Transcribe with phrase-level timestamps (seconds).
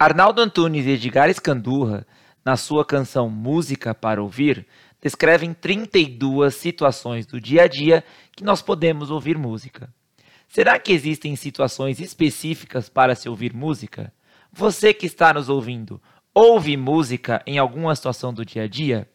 [0.00, 2.06] Arnaldo Antunes e Edgar Escandurra,
[2.44, 4.64] na sua canção Música para Ouvir,
[5.02, 9.92] descrevem 32 situações do dia a dia que nós podemos ouvir música.
[10.46, 14.12] Será que existem situações específicas para se ouvir música?
[14.52, 16.00] Você que está nos ouvindo,
[16.32, 19.08] ouve música em alguma situação do dia a dia?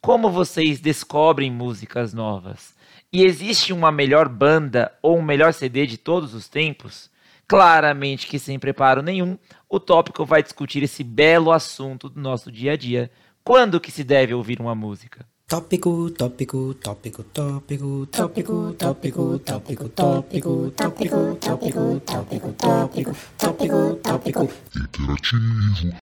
[0.00, 2.74] Como vocês descobrem músicas novas?
[3.12, 7.09] E existe uma melhor banda ou um melhor CD de todos os tempos?
[7.50, 9.36] Claramente que sem preparo nenhum,
[9.68, 13.10] o tópico vai discutir esse belo assunto do nosso dia a dia.
[13.42, 15.26] Quando que se deve ouvir uma música?
[15.48, 24.48] Tópico, tópico, tópico, tópico, tópico, tópico, tópico, tópico, tópico, tópico, tópico, tópico, tópico, tópico.
[24.76, 25.96] Interativo.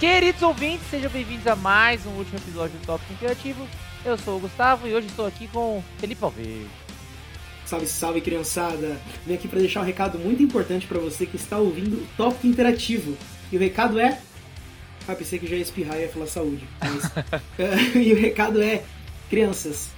[0.00, 3.68] Queridos ouvintes, sejam bem-vindos a mais um último episódio do Tópico Interativo.
[4.04, 6.83] Eu sou o Gustavo e hoje estou aqui com Felipe Alves.
[7.66, 9.00] Salve, salve, criançada!
[9.26, 12.46] Vim aqui para deixar um recado muito importante para você que está ouvindo o Tópico
[12.46, 13.16] Interativo.
[13.50, 14.20] E o recado é
[15.06, 16.66] ah, pensei que já ia espirrar e ia falar saúde.
[16.80, 17.10] Mas...
[17.94, 18.82] e o recado é,
[19.28, 19.90] crianças,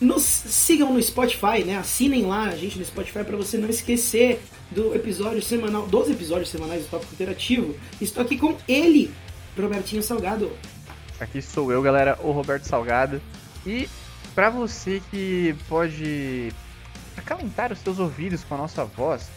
[0.00, 1.76] nos sigam no Spotify, né?
[1.76, 6.48] Assinem lá a gente no Spotify para você não esquecer do episódio semanal, dos episódios
[6.48, 7.76] semanais do Tópico Interativo.
[8.00, 9.12] Estou aqui com ele,
[9.56, 10.50] Robertinho Salgado.
[11.20, 13.22] Aqui sou eu, galera, o Roberto Salgado.
[13.64, 13.88] E
[14.34, 16.52] para você que pode
[17.20, 19.30] acalentar os seus ouvidos com a nossa voz,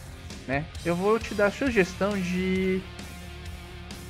[0.46, 0.64] né?
[0.84, 2.82] Eu vou te dar a sugestão de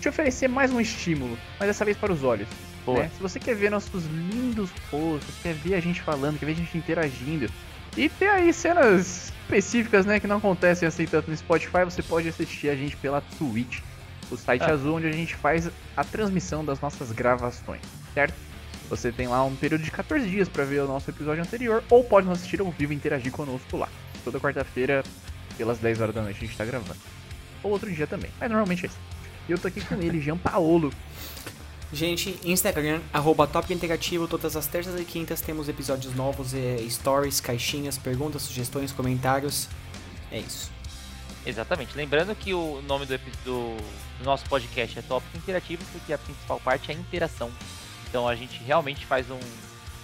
[0.01, 2.49] te oferecer mais um estímulo, mas dessa vez para os olhos.
[2.87, 3.11] Né?
[3.17, 6.57] Se você quer ver nossos lindos rostos, quer ver a gente falando, quer ver a
[6.57, 7.51] gente interagindo,
[7.97, 12.29] e ter aí cenas específicas, né, que não acontecem assim tanto no Spotify, você pode
[12.29, 13.81] assistir a gente pela Twitch,
[14.31, 14.73] o site ah.
[14.73, 17.81] azul onde a gente faz a transmissão das nossas gravações,
[18.13, 18.35] certo?
[18.89, 22.05] Você tem lá um período de 14 dias para ver o nosso episódio anterior, ou
[22.05, 23.89] pode nos assistir ao vivo e interagir conosco lá.
[24.25, 25.03] Toda quarta-feira,
[25.57, 26.99] pelas 10 horas da noite, a gente tá gravando.
[27.63, 28.99] Ou outro dia também, mas normalmente é isso.
[29.49, 30.93] E eu tô aqui com ele, Jean Paolo.
[31.93, 37.41] Gente, Instagram, arroba Top Integrativo, todas as terças e quintas temos episódios novos, é, stories,
[37.41, 39.69] caixinhas, perguntas, sugestões, comentários.
[40.31, 40.71] É isso.
[41.45, 41.97] Exatamente.
[41.97, 43.77] Lembrando que o nome do, do,
[44.19, 47.51] do nosso podcast é Top Interativo, porque a principal parte é a interação.
[48.09, 49.39] Então a gente realmente faz um.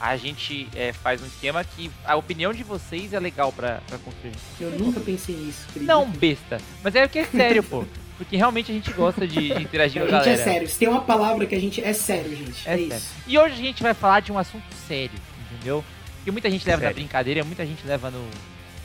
[0.00, 3.98] A gente é, faz um esquema que a opinião de vocês é legal pra, pra
[3.98, 4.34] construir.
[4.60, 5.60] Eu nunca pensei nisso.
[5.68, 5.88] Acredito.
[5.88, 6.60] Não, besta.
[6.82, 7.84] Mas é porque é sério, pô.
[8.18, 10.32] Porque realmente a gente gosta de, de interagir com a galera.
[10.32, 10.68] A gente é sério.
[10.68, 12.68] Se tem uma palavra que a gente é sério, gente.
[12.68, 12.96] É, é sério.
[12.96, 13.10] isso.
[13.26, 15.18] E hoje a gente vai falar de um assunto sério,
[15.50, 15.84] entendeu?
[16.24, 16.94] Que muita gente leva sério.
[16.94, 18.28] na brincadeira, muita gente leva no,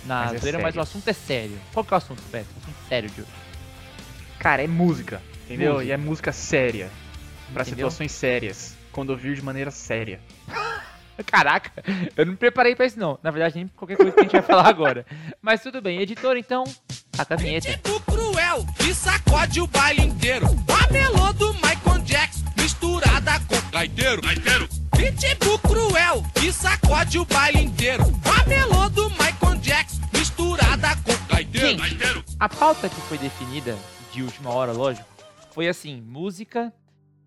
[0.06, 1.60] na mas, é zoeira, mas o assunto é sério.
[1.74, 2.48] Qual que é o assunto, Beto?
[2.56, 3.30] O assunto sério de hoje.
[4.40, 5.74] Cara, é música, entendeu?
[5.74, 5.90] Música.
[5.90, 6.90] E é música séria.
[7.54, 8.77] para situações sérias.
[8.98, 10.20] Quando ouvir de maneira séria.
[11.28, 11.72] Caraca,
[12.16, 13.20] eu não me preparei pra isso não.
[13.22, 15.06] Na verdade, nem qualquer coisa que a gente vai falar agora.
[15.40, 16.64] Mas tudo bem, editor, então,
[17.16, 17.70] a vinheta.
[17.70, 20.48] Tipo cruel, que sacode o baile inteiro.
[20.48, 24.20] A melô do Michael Jackson, misturada com gaiteiro.
[24.20, 24.68] Gaiteiro.
[24.98, 28.04] Pitbull cruel, que sacode o baile inteiro.
[28.26, 31.68] A melô do Michael Jackson, misturada com gaiteiro.
[31.68, 32.24] Gente, gaiteiro.
[32.40, 33.78] a pauta que foi definida,
[34.12, 35.08] de última hora, lógico,
[35.54, 36.74] foi assim, música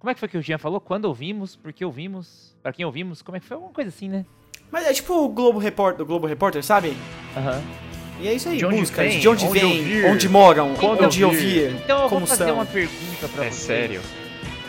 [0.00, 0.80] como é que foi que o Jean falou?
[0.80, 1.54] Quando ouvimos?
[1.54, 2.56] Por que ouvimos?
[2.62, 3.20] Pra quem ouvimos?
[3.20, 3.54] Como é que foi?
[3.54, 4.24] Alguma coisa assim, né?
[4.72, 6.96] Mas é tipo o Globo Repórter, o Globo Repórter, sabe?
[7.36, 7.56] Aham.
[7.56, 7.90] Uhum.
[8.22, 10.74] E é isso aí, de onde músicas, vem, de onde, onde vem, ouvir, onde moram,
[10.74, 12.54] quando onde ouvir, Então eu vou fazer são.
[12.54, 13.70] uma pergunta pra é vocês.
[13.70, 14.02] É sério?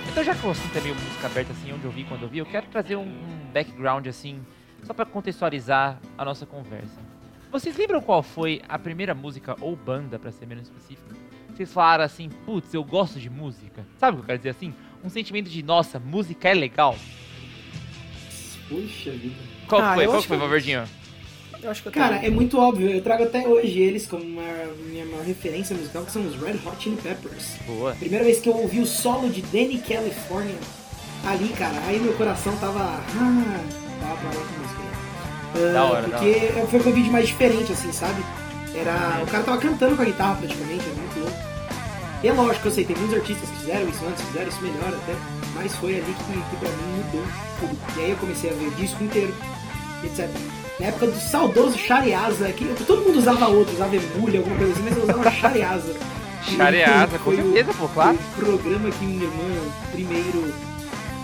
[0.09, 2.29] Então já que o assunto é meio música aberta assim, onde eu vi, quando eu
[2.29, 4.39] vi, eu quero trazer um, um background assim,
[4.83, 6.97] só pra contextualizar a nossa conversa.
[7.51, 11.09] Vocês lembram qual foi a primeira música ou banda, pra ser menos específico?
[11.53, 13.85] Vocês falaram assim, putz, eu gosto de música.
[13.97, 14.73] Sabe o que eu quero dizer assim?
[15.03, 16.95] Um sentimento de, nossa, música é legal?
[18.67, 19.35] Puxa vida.
[19.67, 20.06] Qual ah, foi?
[20.07, 20.84] Qual foi, Valverdinho?
[21.91, 22.89] Cara, é muito óbvio.
[22.89, 24.44] Eu trago até hoje eles como uma,
[24.88, 27.57] minha maior referência musical, que são os Red Hot Chili Peppers.
[27.67, 27.94] Boa.
[27.94, 30.57] Primeira vez que eu ouvi o solo de Danny California
[31.25, 32.79] ali, cara, aí meu coração tava.
[32.79, 33.63] Ah,
[34.00, 34.81] tava pra lá com música.
[35.53, 36.67] Uh, da hora, porque da hora.
[36.67, 38.23] foi um vídeo mais diferente, assim, sabe?
[38.73, 39.22] Era.
[39.22, 41.38] O cara tava cantando com a guitarra praticamente, é muito louco.
[42.23, 44.87] E é lógico, eu sei, tem muitos artistas que fizeram isso antes, fizeram isso melhor
[44.90, 45.16] até,
[45.55, 47.23] mas foi ali que, que pra mim mudou
[47.59, 47.78] tudo.
[47.97, 49.34] E aí eu comecei a ver disco inteiro,
[50.03, 50.29] etc.
[50.79, 54.84] Na época do saudoso Shariasa, que todo mundo usava outro, usava Emulha, alguma coisa assim,
[54.84, 55.96] mas eu usava Shariasa.
[56.43, 58.16] Shariasa, com certeza, pô, claro.
[58.16, 60.53] O programa que minha irmã primeiro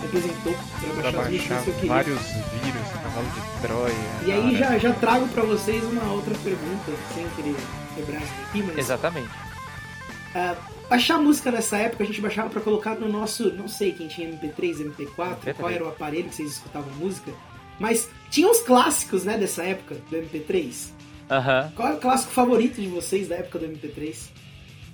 [0.04, 0.54] apresentou
[1.00, 3.94] pra baixar, baixar que vários vírus, cavalo de Troia.
[4.26, 7.56] E aí já, já trago pra vocês uma outra pergunta, sem querer
[7.94, 8.78] quebrar isso aqui, mas...
[8.78, 9.30] Exatamente.
[10.34, 14.08] Uh, Baixar música nessa época a gente baixava para colocar no nosso, não sei quem
[14.08, 15.54] tinha MP3, MP4, MP3.
[15.54, 17.30] qual era o aparelho que vocês escutavam música,
[17.78, 20.90] mas tinha os clássicos, né, dessa época do MP3.
[21.30, 21.70] Aham.
[21.76, 24.16] Qual é o clássico favorito de vocês da época do MP3?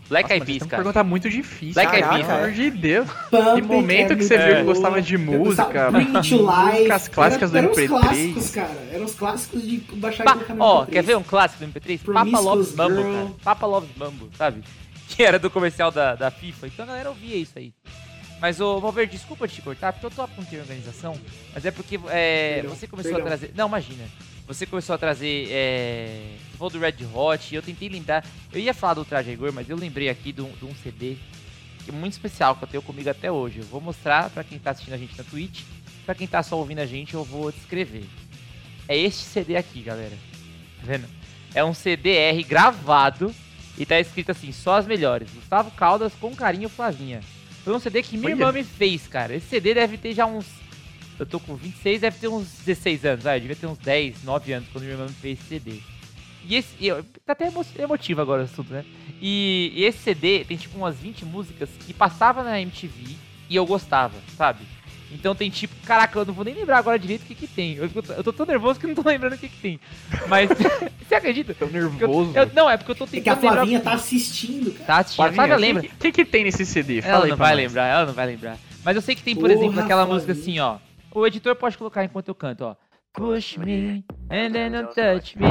[0.09, 0.83] Black Eyed Peas, cara.
[0.83, 1.73] pergunta muito difícil.
[1.75, 3.09] Black Eyed Peas, pelo amor de Deus.
[3.31, 6.79] Pump Que momento que você viu que gostava de música, to Life.
[6.79, 7.89] músicas clássicas do Era- eram os MP3.
[7.89, 8.89] clássicos, cara.
[8.93, 10.93] Eram os clássicos de baixar e Pa- colocar no Ó, MP3.
[10.93, 12.01] quer ver um clássico do MP3?
[12.13, 13.13] Papa Loves Mambo, Girl.
[13.15, 13.31] cara.
[13.45, 14.63] Papa Loves Mambo, sabe?
[15.15, 16.67] Que era do comercial da, da FIFA.
[16.67, 17.73] Então a galera ouvia isso aí.
[18.41, 21.19] Mas, ô, Mover, desculpa te cortar, porque eu tô ter organização,
[21.55, 23.27] mas é porque é, Perdão, você começou perdão.
[23.27, 23.53] a trazer...
[23.55, 24.05] Não, imagina.
[24.47, 25.49] Você começou a trazer...
[25.51, 28.25] É, você falou do Red Hot, e eu tentei lembrar...
[28.53, 31.17] Eu ia falar do Traje Rigor, mas eu lembrei aqui de um, CD
[31.89, 33.61] é muito especial, que eu tenho comigo até hoje.
[33.61, 35.63] Eu vou mostrar pra quem tá assistindo a gente na Twitch,
[36.05, 38.05] pra quem tá só ouvindo a gente, eu vou descrever.
[38.89, 40.17] É este CD aqui, galera.
[40.81, 41.07] Tá vendo?
[41.55, 43.35] É um CDR gravado
[43.79, 45.29] e tá escrito assim, só as melhores.
[45.33, 47.21] Gustavo Caldas com carinho Flavinha.
[47.65, 48.41] Foi um CD que minha Olha.
[48.43, 49.35] irmã me fez, cara.
[49.35, 50.47] Esse CD deve ter já uns.
[51.19, 53.27] Eu tô com 26, deve ter uns 16 anos.
[53.27, 55.81] Ah, eu devia ter uns 10, 9 anos quando minha irmã me fez esse CD.
[56.47, 56.75] E esse.
[56.85, 58.85] eu- tá até emo- emotivo agora o assunto, né?
[59.21, 63.17] E, e esse CD tem tipo umas 20 músicas que passava na MTV
[63.49, 64.61] e eu gostava, sabe?
[65.15, 67.77] Então tem tipo, caraca, eu não vou nem lembrar agora direito o que que tem.
[67.77, 69.81] Eu, fico- eu tô tão nervoso que eu não tô lembrando o que que tem.
[70.29, 70.49] Mas,
[71.09, 71.55] você acredita?
[71.55, 72.33] Tô Porque eu- nervoso.
[72.37, 73.55] eu- não, é porque eu tô É que a tentando lembrar.
[73.57, 74.85] Flavinha o que tá assistindo, cara.
[74.85, 75.25] Tá assistindo.
[75.27, 75.83] A Flavinha, Flávia o que- lembra.
[75.95, 77.01] O que, que tem nesse CD?
[77.01, 77.57] Fala Ela não vai nós.
[77.65, 78.57] lembrar, ela não vai lembrar.
[78.85, 80.15] Mas eu sei que tem, por Porra, exemplo, aquela Flavinha.
[80.15, 80.77] música assim, ó.
[81.15, 82.77] O editor pode colocar enquanto eu canto, ó.
[83.13, 85.47] Push me, and then you touch me,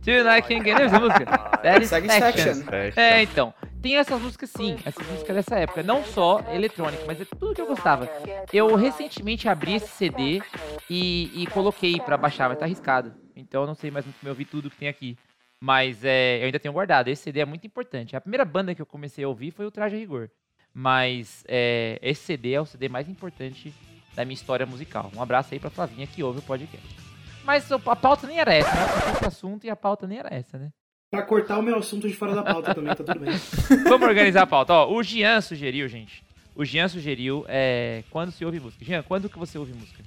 [0.00, 0.78] till I can get...
[0.78, 1.50] Lembra essa música?
[1.86, 2.54] Satisfaction.
[2.64, 2.98] Fecha.
[3.00, 3.52] É, então.
[3.82, 5.82] Tem essas músicas sim, essas músicas dessa época.
[5.82, 8.08] Não só eletrônica, mas é tudo que eu gostava.
[8.52, 10.40] Eu recentemente abri esse CD
[10.88, 13.12] e, e coloquei pra baixar, vai estar arriscado.
[13.34, 15.18] Então eu não sei mais muito como eu ouvi tudo que tem aqui.
[15.60, 17.08] Mas é, eu ainda tenho guardado.
[17.08, 18.14] Esse CD é muito importante.
[18.14, 20.30] A primeira banda que eu comecei a ouvir foi o Traje a Rigor.
[20.72, 23.74] Mas é, esse CD é o CD mais importante
[24.14, 25.10] da minha história musical.
[25.14, 26.96] Um abraço aí pra Flavinha que ouve o podcast.
[27.44, 29.12] Mas a pauta nem era essa, né?
[29.14, 30.72] Esse assunto e a pauta nem era essa, né?
[31.12, 33.34] Pra cortar o meu assunto de fora da pauta também, tá tudo bem.
[33.84, 34.72] Vamos organizar a pauta.
[34.72, 36.24] Ó, o Jean sugeriu, gente.
[36.56, 38.82] O Jean sugeriu é, quando se ouve música.
[38.82, 40.02] Jean, quando que você ouve música?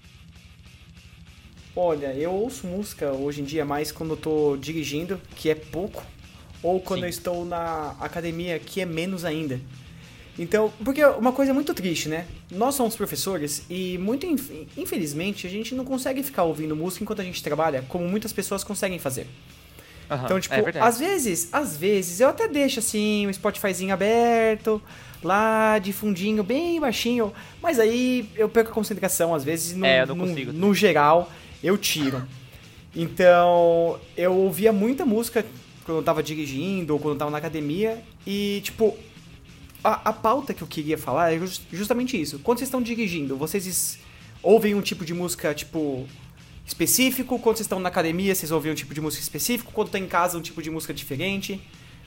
[1.75, 6.03] Olha, eu ouço música hoje em dia mais quando eu tô dirigindo, que é pouco,
[6.63, 7.05] ou quando Sim.
[7.05, 9.59] eu estou na academia, que é menos ainda.
[10.39, 12.25] Então, porque uma coisa muito triste, né?
[12.49, 17.21] Nós somos professores e muito inf- infelizmente a gente não consegue ficar ouvindo música enquanto
[17.21, 19.27] a gente trabalha, como muitas pessoas conseguem fazer.
[20.09, 24.81] Aham, Então, tipo, é às vezes, às vezes eu até deixo assim o Spotifyzinho aberto,
[25.23, 30.05] lá de fundinho, bem baixinho, mas aí eu perco a concentração às vezes no, É,
[30.05, 30.51] não no- consigo.
[30.53, 31.31] no geral
[31.63, 32.21] eu tiro.
[32.95, 35.45] Então, eu ouvia muita música
[35.83, 38.97] quando eu tava dirigindo ou quando eu tava na academia e tipo
[39.83, 42.39] a, a pauta que eu queria falar é jus- justamente isso.
[42.39, 43.99] Quando vocês estão dirigindo, vocês
[44.41, 46.07] ouvem um tipo de música, tipo,
[46.65, 47.37] específico?
[47.39, 49.71] Quando vocês estão na academia, vocês ouvem um tipo de música específico?
[49.71, 51.61] Quando estão em casa, um tipo de música diferente?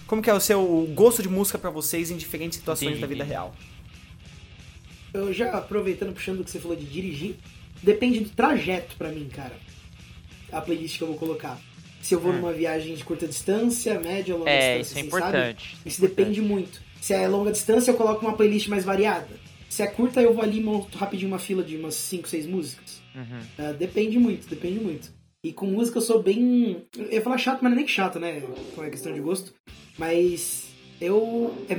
[0.07, 3.07] Como que é o seu gosto de música pra vocês em diferentes situações Entendi, da
[3.07, 3.55] vida real?
[5.13, 7.37] Eu já aproveitando, puxando o que você falou de dirigir,
[7.83, 9.55] depende do trajeto pra mim, cara.
[10.51, 11.59] A playlist que eu vou colocar.
[12.01, 14.51] Se eu vou numa viagem de curta distância, média ou longa.
[14.51, 14.81] É, distância.
[14.81, 15.37] isso é assim, importante.
[15.71, 15.89] Sabe?
[15.89, 16.09] isso é importante.
[16.09, 16.83] depende muito.
[17.01, 19.29] Se é longa distância, eu coloco uma playlist mais variada.
[19.69, 22.47] Se é curta, eu vou ali e monto rapidinho uma fila de umas 5, 6
[22.47, 23.03] músicas.
[23.19, 23.41] Uhum.
[23.59, 25.11] Ah, depende muito, depende muito.
[25.43, 26.85] E com música eu sou bem.
[26.97, 28.41] Eu ia falar chato, mas não é nem que chato, né?
[28.75, 29.53] Com a questão de gosto.
[29.97, 30.69] Mas
[31.01, 31.77] eu é,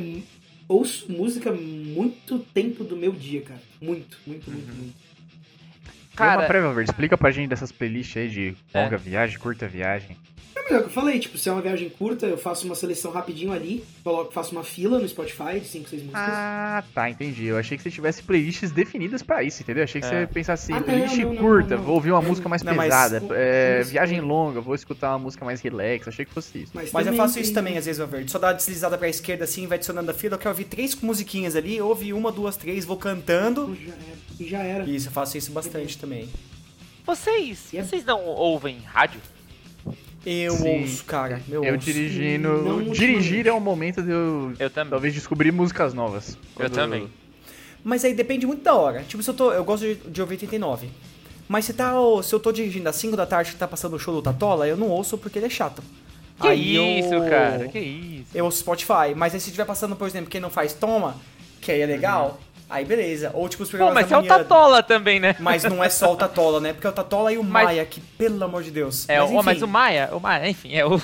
[0.67, 3.61] ouço música muito tempo do meu dia, cara.
[3.81, 4.95] Muito, muito, muito, muito.
[6.15, 8.83] Cara, uma prévia, Verde, explica pra gente dessas playlists aí de É.
[8.83, 10.17] longa viagem, curta viagem.
[10.55, 13.11] É melhor que eu falei, tipo, se é uma viagem curta, eu faço uma seleção
[13.11, 16.21] rapidinho ali, coloco, faço uma fila no Spotify de 5, 6 músicas.
[16.23, 17.45] Ah, tá, entendi.
[17.45, 19.81] Eu achei que você tivesse playlists definidas pra isso, entendeu?
[19.81, 20.09] Eu achei que É.
[20.09, 21.83] você pensasse Ah, assim, playlist não, não, curta, não, não.
[21.85, 23.21] vou ouvir uma música mais Não, mas pesada.
[23.35, 26.07] é, o- viagem longa, vou escutar uma música mais relax.
[26.07, 26.71] Achei que fosse isso.
[26.91, 28.29] Mas eu faço isso também, às vezes, meu verde.
[28.29, 30.35] Só dá uma deslizada pra esquerda assim, vai adicionando a fila.
[30.35, 33.75] Eu quero ouvir três musiquinhas ali, ouve uma, duas, três, vou cantando.
[33.75, 34.19] Já era.
[34.39, 34.83] E já era.
[34.89, 36.08] Isso, eu faço isso bastante também.
[37.05, 39.19] Vocês, E é- vocês não ouvem rádio?
[40.25, 40.81] Eu Sim.
[40.81, 41.41] ouço, cara.
[41.49, 41.85] Eu, Eu ouço.
[41.85, 42.49] dirigindo.
[42.61, 43.47] Não dirigir ultimamente.
[43.47, 44.91] é um momento de eu Eu também.
[44.91, 46.37] talvez descobrir músicas novas.
[46.57, 47.07] Eu também.
[47.83, 49.03] Mas aí depende muito da hora.
[49.07, 49.53] Tipo, se eu tô.
[49.53, 50.89] Eu gosto de, de ouvir 89.
[51.47, 53.99] Mas se, tá, se eu tô dirigindo às 5 da tarde que tá passando o
[53.99, 55.81] show do Tatola, eu não ouço porque ele é chato.
[56.39, 57.67] Que Aí isso, eu, cara?
[57.69, 58.27] Que isso?
[58.37, 59.15] Eu ouço Spotify.
[59.15, 61.15] Mas aí se tiver passando, por exemplo, quem não faz toma,
[61.61, 62.39] que aí é legal,
[62.69, 63.31] aí beleza.
[63.33, 64.37] Ou tipo os Pô, programas mas da é o manhã.
[64.37, 65.35] Tatola também, né?
[65.39, 66.73] Mas não é só o Tatola, né?
[66.73, 69.07] Porque é o Tatola e o Mas- Maia, que pelo amor de Deus.
[69.09, 70.99] É, mas, o, mas enfim, o Maia, o Maia, enfim, é o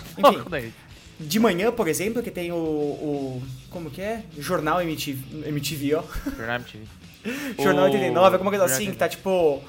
[0.50, 0.72] daí.
[1.20, 2.56] De manhã, por exemplo, que tem o.
[2.56, 4.24] o como que é?
[4.38, 6.04] Jornal MTV, MTV ó.
[6.38, 6.84] Jornal MTV.
[7.64, 8.98] Jornal O- 89, alguma coisa assim, que 89.
[8.98, 9.62] tá tipo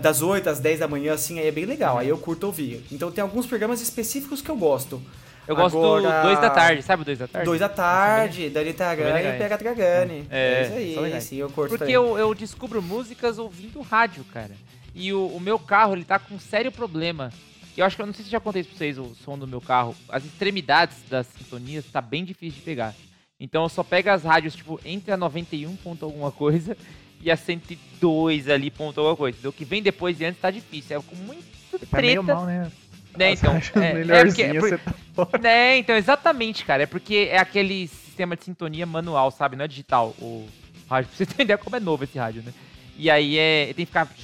[0.00, 2.82] das 8 às 10 da manhã, assim, aí é bem legal, aí eu curto ouvir.
[2.90, 5.02] Então tem alguns programas específicos que eu gosto.
[5.46, 7.46] Eu gosto Agora- do 2 da tarde, sabe o 2 da tarde?
[7.46, 10.26] Dois da tarde, Dani Tagani e Pega Dragani.
[10.30, 11.24] É, É, isso aí, legais.
[11.24, 11.94] sim, eu curto Porque também.
[11.94, 14.52] eu, eu descubro músicas ouvindo rádio, cara.
[14.94, 17.32] E o, o meu carro, ele tá com um sério problema.
[17.76, 19.36] E eu acho que eu não sei se já contei isso pra vocês, o som
[19.38, 19.96] do meu carro.
[20.08, 22.94] As extremidades das sintonias tá bem difícil de pegar.
[23.40, 26.76] Então eu só pego as rádios, tipo, entre a 91 ponto alguma coisa
[27.20, 29.48] e a 102 ali ponto alguma coisa.
[29.48, 30.98] O que vem depois e antes tá difícil.
[30.98, 31.42] É com muito
[31.90, 32.70] Tá meio mal, né?
[33.16, 35.38] Né, então, é, é, porque, é você tá fora.
[35.42, 36.84] né, então, exatamente, cara.
[36.84, 39.56] É porque é aquele sistema de sintonia manual, sabe?
[39.56, 40.14] Não é digital.
[40.18, 40.46] O
[40.88, 42.52] rádio, pra você entender como é novo esse rádio, né?
[42.96, 43.66] E aí é.
[43.74, 44.08] Tem que ficar.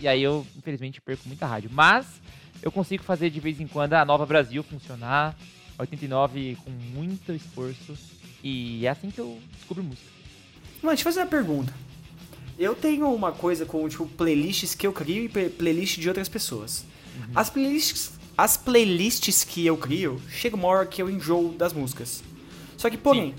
[0.00, 1.70] E aí eu, infelizmente, perco muita rádio.
[1.72, 2.20] Mas
[2.62, 5.36] eu consigo fazer de vez em quando a Nova Brasil funcionar.
[5.78, 7.96] 89 com muito esforço.
[8.42, 10.08] E é assim que eu descubro música.
[10.82, 11.72] Mano, deixa eu fazer uma pergunta.
[12.58, 16.28] Eu tenho uma coisa com, tipo, playlists que eu crio e play- playlist de outras
[16.28, 16.84] pessoas.
[17.34, 22.22] As playlists, as playlists que eu crio, chega uma hora que eu enjoo das músicas.
[22.76, 23.34] Só que, porém,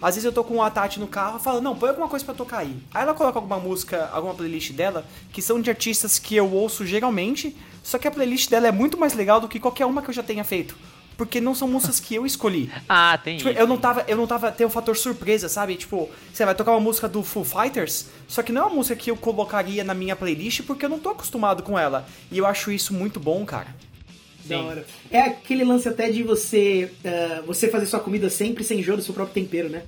[0.00, 2.24] às vezes eu tô com a Tati no carro e falo, não, põe alguma coisa
[2.24, 2.76] pra tocar aí.
[2.94, 6.86] Aí ela coloca alguma música, alguma playlist dela, que são de artistas que eu ouço
[6.86, 10.08] geralmente, só que a playlist dela é muito mais legal do que qualquer uma que
[10.08, 10.76] eu já tenha feito.
[11.18, 12.70] Porque não são músicas que eu escolhi.
[12.88, 13.58] Ah, tem Tipo, isso.
[13.58, 15.74] eu não tava, eu não tava, tem um fator surpresa, sabe?
[15.76, 18.94] Tipo, você vai tocar uma música do Foo Fighters, só que não é uma música
[18.96, 22.06] que eu colocaria na minha playlist porque eu não tô acostumado com ela.
[22.32, 23.74] E eu acho isso muito bom, cara.
[24.44, 24.64] Da Sim.
[24.64, 24.86] hora.
[25.10, 29.02] É aquele lance até de você eh, você fazer sua comida sempre sem enjoo do
[29.02, 29.82] seu próprio tempero, né?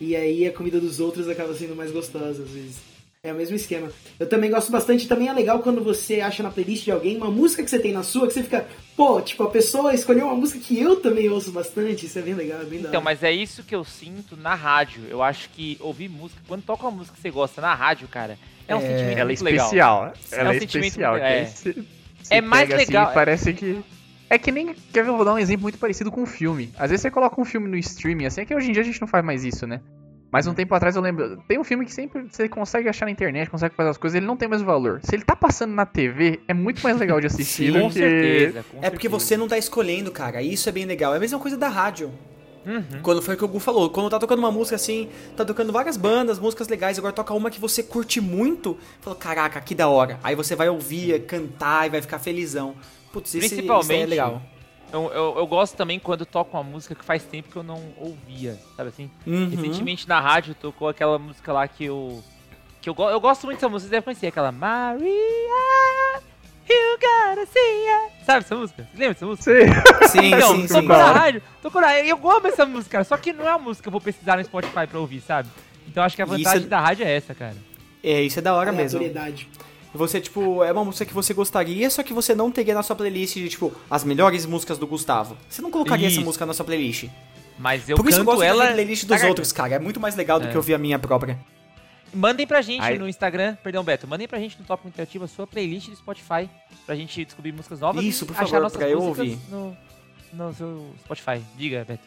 [0.00, 2.76] E aí a comida dos outros acaba sendo mais gostosa às vezes.
[3.22, 3.92] É o mesmo esquema.
[4.18, 7.30] Eu também gosto bastante, também é legal quando você acha na playlist de alguém uma
[7.30, 10.34] música que você tem na sua, que você fica, pô, tipo, a pessoa escolheu uma
[10.34, 13.22] música que eu também ouço bastante, isso é bem legal, é bem da Então, mas
[13.22, 15.02] é isso que eu sinto na rádio.
[15.06, 18.38] Eu acho que ouvir música, quando toca uma música que você gosta na rádio, cara,
[18.66, 18.86] é um É.
[18.88, 19.66] sentimento Ela é muito legal.
[19.66, 20.06] especial.
[20.32, 21.12] É Ela um é, sentimento especial.
[21.12, 21.44] muito- é.
[21.44, 23.80] você- você É mais assim legal- e parece que.
[24.30, 24.72] É que nem.
[24.94, 25.10] Quer ver?
[25.10, 26.72] Eu vou dar um exemplo muito parecido com um filme.
[26.78, 28.84] Às vezes você coloca um filme no streaming, assim, é que hoje em dia a
[28.86, 29.82] gente não faz mais isso, né?
[30.32, 31.42] Mas um tempo atrás eu lembro.
[31.48, 34.26] Tem um filme que sempre você consegue achar na internet, consegue fazer as coisas, ele
[34.26, 35.00] não tem mais valor.
[35.02, 37.98] Se ele tá passando na TV, é muito mais legal de assistir Com do que.
[37.98, 38.64] certeza.
[38.70, 39.26] com É porque certeza.
[39.26, 40.40] você não tá escolhendo, cara.
[40.40, 41.12] Isso é bem legal.
[41.14, 42.12] É a mesma coisa da rádio.
[42.64, 43.00] Uhum.
[43.02, 45.72] Quando foi o que o Gu falou, quando tá tocando uma música assim, tá tocando
[45.72, 49.88] várias bandas, músicas legais, agora toca uma que você curte muito, falou, caraca, que da
[49.88, 50.20] hora.
[50.22, 52.74] Aí você vai ouvir, cantar e vai ficar felizão.
[53.12, 54.42] Putz, isso, isso Principalmente, é legal.
[54.92, 57.80] Eu, eu, eu gosto também quando toca uma música que faz tempo que eu não
[57.96, 59.10] ouvia, sabe assim?
[59.26, 59.48] Uhum.
[59.48, 62.22] Recentemente na rádio tocou aquela música lá que eu.
[62.80, 65.06] Que eu, eu gosto muito dessa música, vocês devem conhecer, aquela Maria,
[66.68, 68.08] you gotta see ya.
[68.24, 68.88] Sabe essa música?
[68.90, 69.44] Você lembra dessa música?
[69.44, 70.74] Você- Sim, Então, sim, sim.
[70.74, 73.58] tocou na rádio, tocou na Eu amo essa música, cara, só que não é uma
[73.58, 75.48] música que eu vou pesquisar no Spotify pra ouvir, sabe?
[75.86, 77.56] Então acho que a vantagem é- da rádio é essa, cara.
[78.02, 78.98] É, isso é da hora mesmo.
[79.92, 82.94] Você, tipo, é uma música que você gostaria, só que você não teria na sua
[82.94, 85.36] playlist de, tipo, as melhores músicas do Gustavo.
[85.48, 86.24] Você não colocaria essa Isso.
[86.24, 87.08] música na sua playlist.
[87.58, 88.66] Mas eu Por isso eu canto gosto ela.
[88.66, 89.74] da playlist dos outros, cara.
[89.74, 90.50] É muito mais legal do É.
[90.50, 91.38] que ouvir a minha própria.
[92.14, 95.28] Mandem pra gente Aí- no Instagram, perdão, Beto, mandem pra gente no Top Interativo a
[95.28, 96.48] sua playlist do Spotify
[96.86, 99.38] pra gente descobrir músicas novas Isso, por achar favor, nossas pra eu ouvir.
[99.48, 99.76] No,
[100.32, 101.40] no seu Spotify.
[101.56, 102.02] Diga, Beto.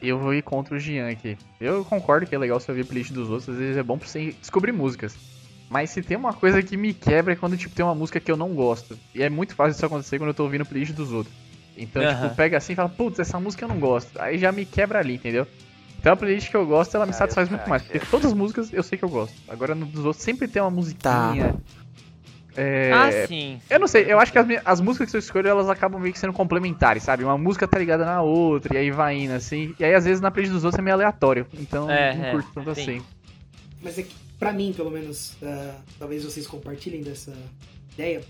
[0.00, 1.36] Eu vou ir contra o Jean aqui.
[1.60, 3.96] Eu concordo que é legal você ouvir a playlist dos outros, às vezes é bom
[3.98, 5.16] pra você descobrir músicas.
[5.68, 8.30] Mas se tem uma coisa que me quebra é quando, tipo, tem uma música que
[8.30, 8.96] eu não gosto.
[9.14, 11.34] E é muito fácil isso acontecer quando eu tô ouvindo a playlist dos outros.
[11.76, 14.20] Então, tipo, pega assim e fala, putz, essa música eu não gosto.
[14.20, 15.46] Aí já me quebra ali, entendeu?
[15.98, 17.82] Então a playlist que eu gosto, ela me satisfaz muito mais.
[17.82, 19.34] Porque todas as músicas eu sei que eu gosto.
[19.48, 21.56] Agora no dos outros sempre tem uma musiquinha.
[22.56, 22.92] É...
[22.92, 23.60] Ah, sim.
[23.68, 26.00] Eu não sei, eu acho que as, minhas- as músicas que eu escolho, elas acabam
[26.00, 27.22] meio que sendo complementares, sabe?
[27.24, 29.74] Uma música tá ligada na outra, e aí vai indo, assim.
[29.78, 31.46] E aí, às vezes, na playlist dos outros é meio aleatório.
[31.52, 32.96] Então, É, não é, curto tanto tem.
[32.98, 33.02] assim.
[33.82, 37.32] Mas é que, pra mim, pelo menos, ah, talvez vocês compartilhem dessa
[37.94, 38.22] ideia,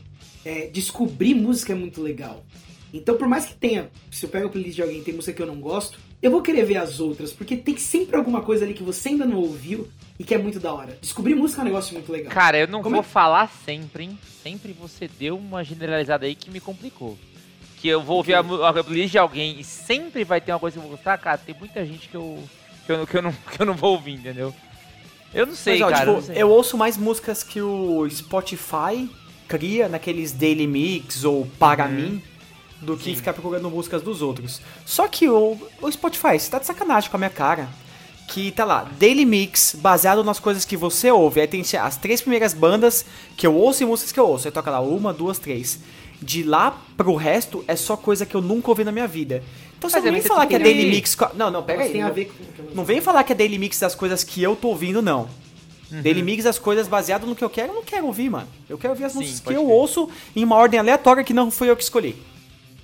[0.45, 2.45] é, descobrir música é muito legal.
[2.93, 5.33] Então, por mais que tenha, se eu pego a playlist de alguém e tem música
[5.33, 8.65] que eu não gosto, eu vou querer ver as outras, porque tem sempre alguma coisa
[8.65, 10.97] ali que você ainda não ouviu e que é muito da hora.
[11.01, 12.33] Descobrir música é um negócio muito legal.
[12.33, 14.19] Cara, eu não Como vou é- falar sempre, hein?
[14.43, 17.19] Sempre você deu uma generalizada aí que me complicou.
[17.79, 20.75] Que eu vou ouvir a, a playlist de alguém e sempre vai ter uma coisa
[20.75, 21.19] que eu vou gostar.
[21.19, 22.43] Cara, tem muita gente que eu,
[22.87, 24.55] que eu, que eu, não, que eu não vou ouvir, entendeu?
[25.37, 26.05] Eu não sei, Mas, ó, cara.
[26.07, 26.43] tipo, eu sei.
[26.43, 29.09] eu ouço mais músicas que o Spotify
[29.47, 31.91] cria naqueles Daily Mix ou Para Uhum.
[31.93, 32.23] Mim
[32.81, 33.17] do que Sim.
[33.17, 34.61] ficar procurando músicas dos outros.
[34.85, 37.69] Só que o, o Spotify, você tá de sacanagem com a minha cara.
[38.29, 41.41] Que tá lá, Daily Mix, baseado nas coisas que você ouve.
[41.41, 43.05] Aí tem as três primeiras bandas
[43.37, 44.49] que eu ouço e músicas que eu ouço.
[44.49, 45.79] Aí toca lá uma, duas, três.
[46.21, 49.43] De lá pro resto é só coisa que eu nunca ouvi na minha vida.
[49.77, 51.17] Então você Mas não é, vem falar que é tem Daily Mix.
[51.35, 51.93] Não, não, pega Elas aí.
[51.93, 52.75] têm a não- ver com...
[52.75, 55.29] não vem falar que é daily mix das coisas que eu tô ouvindo, não.
[55.91, 58.49] Daily mix das coisas baseado no que eu quero, eu não quero ouvir, mano.
[58.69, 61.51] Eu quero ouvir as Sim, músicas que eu ouço em uma ordem aleatória que não
[61.51, 62.17] fui eu que escolhi.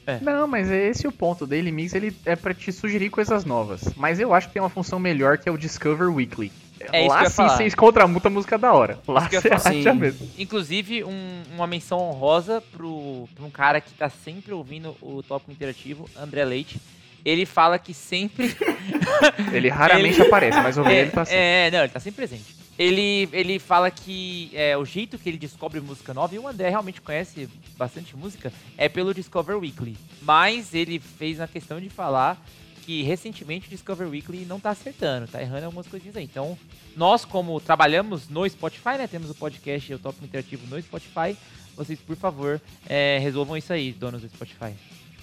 [0.07, 0.19] É.
[0.21, 1.45] Não, mas é esse o ponto.
[1.45, 3.83] O Daily Mix ele é para te sugerir coisas novas.
[3.97, 6.53] Mas eu acho que tem uma função melhor que é o Discover Weekly.
[6.93, 8.99] É Lá sim você encontra muita música da hora.
[9.07, 10.29] Lá você acha mesmo.
[10.39, 15.53] Inclusive, um, uma menção honrosa pro, pra um cara que tá sempre ouvindo o tópico
[15.53, 16.81] interativo, André Leite.
[17.25, 18.57] Ele fala que sempre.
[19.53, 20.27] ele raramente ele...
[20.27, 21.41] aparece, mas o é, ele tá sempre.
[21.41, 22.63] É, não, ele tá sempre presente.
[22.79, 26.71] Ele, ele fala que é, o jeito que ele descobre música nova, e o André
[26.71, 29.97] realmente conhece bastante música, é pelo Discover Weekly.
[30.23, 32.43] Mas ele fez a questão de falar
[32.85, 36.25] que recentemente o Discover Weekly não tá acertando, tá errando algumas coisinhas aí.
[36.25, 36.59] Então,
[36.97, 39.07] nós, como trabalhamos no Spotify, né?
[39.07, 41.37] Temos o podcast e o Top Interativo no Spotify.
[41.77, 44.75] Vocês, por favor, é, resolvam isso aí, donos do Spotify.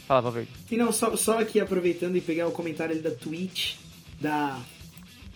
[0.07, 0.49] Fala, Valverde.
[0.71, 3.75] E não, só, só aqui aproveitando e pegar o comentário ali da Twitch
[4.19, 4.59] da.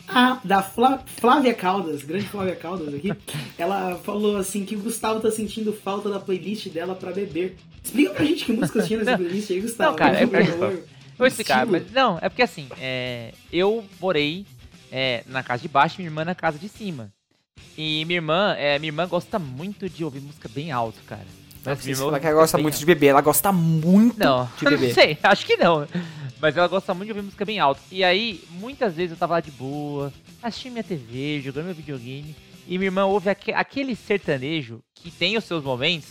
[0.07, 3.09] Ah, da Flá, Flávia Caldas, grande Flávia Caldas aqui.
[3.57, 7.55] Ela falou assim que o Gustavo tá sentindo falta da playlist dela pra beber.
[7.81, 9.91] Explica pra gente que músicas tinha nessa playlist aí, Gustavo.
[9.91, 10.83] Não, cara, é, por favor.
[11.17, 14.45] Vou explicar, mas não, é porque assim, é, eu morei
[14.91, 17.11] é, na casa de baixo e minha irmã na casa de cima.
[17.77, 21.25] E minha irmã, é, minha irmã gosta muito de ouvir música bem alto, cara.
[21.65, 22.79] Mas minha irmã que ela gosta muito alto.
[22.79, 24.87] de beber, ela gosta muito não, de beber.
[24.87, 25.87] Não sei, acho que não.
[26.39, 27.81] Mas ela gosta muito de ouvir música bem alto.
[27.91, 32.35] E aí, muitas vezes eu tava lá de boa, assistindo minha TV, jogando meu videogame.
[32.67, 36.09] E minha irmã ouve aquele sertanejo que tem os seus momentos,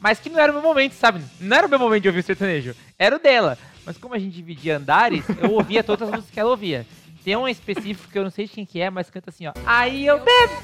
[0.00, 1.22] mas que não era o meu momento, sabe?
[1.38, 3.58] Não era o meu momento de ouvir o sertanejo, era o dela.
[3.84, 6.86] Mas como a gente dividia andares, eu ouvia todas as músicas que ela ouvia.
[7.24, 9.52] Tem um específico que eu não sei de quem que é, mas canta assim, ó.
[9.64, 10.62] Aí eu bebo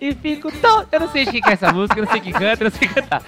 [0.00, 0.86] e fico tão...
[0.92, 2.70] Eu não sei de quem que é essa música, eu não sei quem canta, eu
[2.70, 3.22] não sei cantar.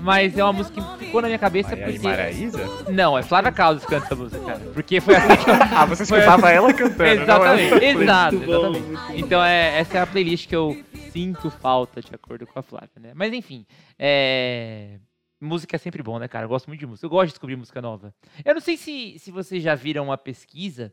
[0.00, 2.06] Mas é uma música que ficou na minha cabeça Maria porque...
[2.06, 2.60] Maraísa?
[2.90, 4.60] Não, é Flávia Caldas que canta essa música, cara.
[4.72, 5.54] Porque foi assim que eu...
[5.76, 8.98] ah, você escutava ela cantando, Exatamente, exato, exatamente.
[9.16, 10.76] Então é, essa é a playlist que eu
[11.12, 13.12] sinto falta, de acordo com a Flávia, né?
[13.14, 13.64] Mas enfim,
[13.98, 14.98] é...
[15.44, 16.44] Música é sempre bom, né, cara?
[16.44, 17.06] Eu gosto muito de música.
[17.06, 18.14] Eu gosto de descobrir música nova.
[18.44, 20.92] Eu não sei se, se vocês já viram uma pesquisa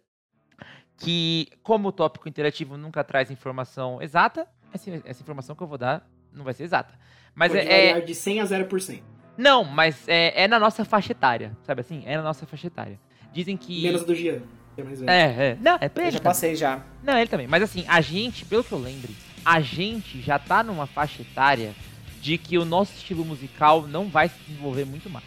[0.97, 5.77] que, como o tópico interativo nunca traz informação exata, essa, essa informação que eu vou
[5.77, 6.93] dar não vai ser exata.
[7.33, 9.01] Mas Pode é, é de 100 a 0%.
[9.37, 12.03] Não, mas é, é na nossa faixa etária, sabe assim?
[12.05, 12.99] É na nossa faixa etária.
[13.31, 13.83] Dizem que.
[13.83, 14.41] Menos do Gian.
[14.77, 15.05] É, mais é,
[15.51, 15.57] é.
[15.59, 16.09] Não, é pra ele.
[16.09, 16.83] Eu já passei já.
[17.03, 17.47] Não, ele também.
[17.47, 19.11] Mas assim, a gente, pelo que eu lembro,
[19.43, 21.73] a gente já tá numa faixa etária
[22.21, 25.25] de que o nosso estilo musical não vai se desenvolver muito mais.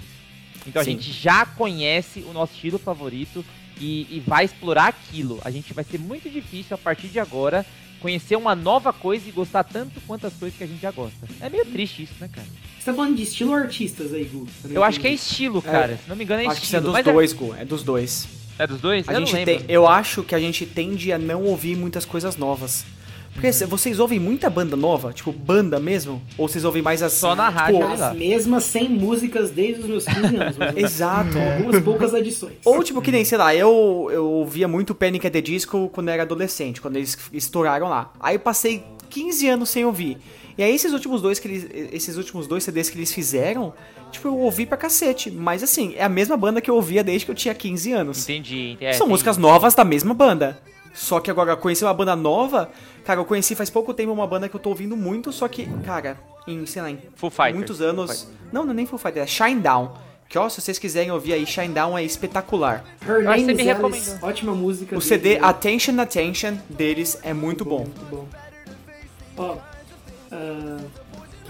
[0.66, 0.90] Então Sim.
[0.90, 3.44] a gente já conhece o nosso estilo favorito
[3.78, 5.40] e, e, vai explorar aquilo.
[5.44, 7.66] A gente vai ser muito difícil a partir de agora
[8.00, 11.26] conhecer uma nova coisa e gostar tanto quanto as coisas que a gente já gosta.
[11.40, 12.46] É meio triste isso, né, cara?
[12.78, 14.46] Você tá falando de estilo ou artistas aí, Gu?
[14.70, 15.92] Eu acho que é estilo, cara.
[15.92, 16.90] É, Se não me engano, é acho estilo.
[16.90, 17.34] Acho que é dos dois, é...
[17.34, 17.54] Gu.
[17.54, 18.28] É dos dois.
[18.58, 19.08] É dos dois?
[19.08, 22.36] A eu gente tem, eu acho que a gente tende a não ouvir muitas coisas
[22.36, 22.84] novas.
[23.34, 23.68] Porque uhum.
[23.68, 25.12] vocês ouvem muita banda nova?
[25.12, 26.22] Tipo, banda mesmo?
[26.38, 27.18] Ou vocês ouvem mais assim?
[27.18, 30.56] Só na rádio, tipo, As mesmas 100 músicas desde os meus 15 anos.
[30.76, 31.36] Exato.
[31.38, 32.54] Algumas poucas adições.
[32.64, 35.24] Ou tipo, que nem, sei lá, eu, eu ouvia muito Panic!
[35.26, 38.12] at the Disco quando eu era adolescente, quando eles estouraram lá.
[38.20, 40.18] Aí eu passei 15 anos sem ouvir.
[40.56, 43.74] E aí esses últimos dois que eles, esses últimos dois CDs que eles fizeram,
[44.12, 45.30] tipo, eu ouvi pra cacete.
[45.30, 48.22] Mas assim, é a mesma banda que eu ouvia desde que eu tinha 15 anos.
[48.22, 48.76] Entendi.
[48.80, 50.60] É, São músicas novas da mesma banda.
[50.94, 52.70] Só que agora conhecer uma banda nova,
[53.04, 55.66] cara, eu conheci faz pouco tempo uma banda que eu tô ouvindo muito, só que,
[55.84, 57.54] cara, em, sei lá, em Full Fighter.
[57.56, 58.28] muitos anos.
[58.52, 59.92] Não, não é nem Full Fighter, é Shine Down.
[60.28, 62.84] Que ó, se vocês quiserem ouvir aí, Shine Down é espetacular.
[63.06, 64.96] Her Name is Alice, ótima música.
[64.96, 67.78] O CD Attention Attention deles é muito, muito bom.
[67.80, 68.28] Muito bom.
[69.36, 69.52] Ó,
[70.32, 70.90] uh,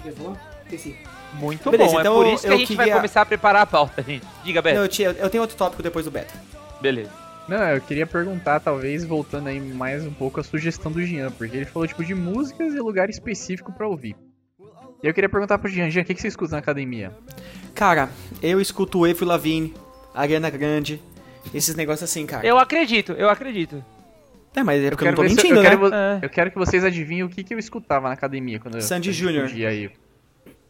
[0.02, 0.59] quer falar?
[0.64, 0.96] Esqueci.
[1.35, 2.85] Muito Beleza, bom, é então é por isso que a gente queria...
[2.85, 4.26] vai começar a preparar a pauta, gente.
[4.42, 4.76] Diga, Beto.
[4.76, 6.33] Não, eu, tinha, eu tenho outro tópico depois do Beto.
[6.80, 7.23] Beleza.
[7.48, 11.57] Não, eu queria perguntar, talvez, voltando aí mais um pouco a sugestão do Jean, porque
[11.57, 14.16] ele falou, tipo, de músicas e lugar específico para ouvir.
[15.02, 17.12] E eu queria perguntar pro Jean, Jean, o que, que você escuta na academia?
[17.74, 18.09] Cara,
[18.42, 19.74] eu escuto Evo Lavigne,
[20.14, 21.02] Ariana Grande,
[21.52, 22.46] esses negócios assim, cara.
[22.46, 23.85] Eu acredito, eu acredito.
[24.57, 25.70] É, mas é porque eu, eu não tô mentindo, eu, né?
[25.70, 26.20] Quero, é.
[26.22, 29.50] eu quero que vocês adivinhem o que, que eu escutava na academia quando Sandy Júnior.
[29.66, 29.90] aí.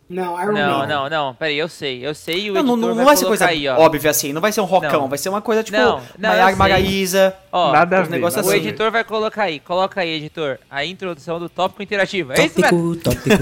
[0.09, 0.87] Não, Iron Não, Man.
[0.87, 3.17] não, não, peraí, eu sei, eu sei e o não, editor não, não vai, vai
[3.17, 3.79] ser coisa aí, ó.
[3.79, 5.09] óbvia assim, não vai ser um rockão, não.
[5.09, 8.47] vai ser uma coisa tipo não, não, Maiara Maraísa, ó, nada a ver, negócio O
[8.47, 8.57] assim.
[8.57, 12.33] editor vai colocar aí, coloca aí, editor, a introdução do tópico interativo.
[12.33, 13.37] É tópico, isso, tópico,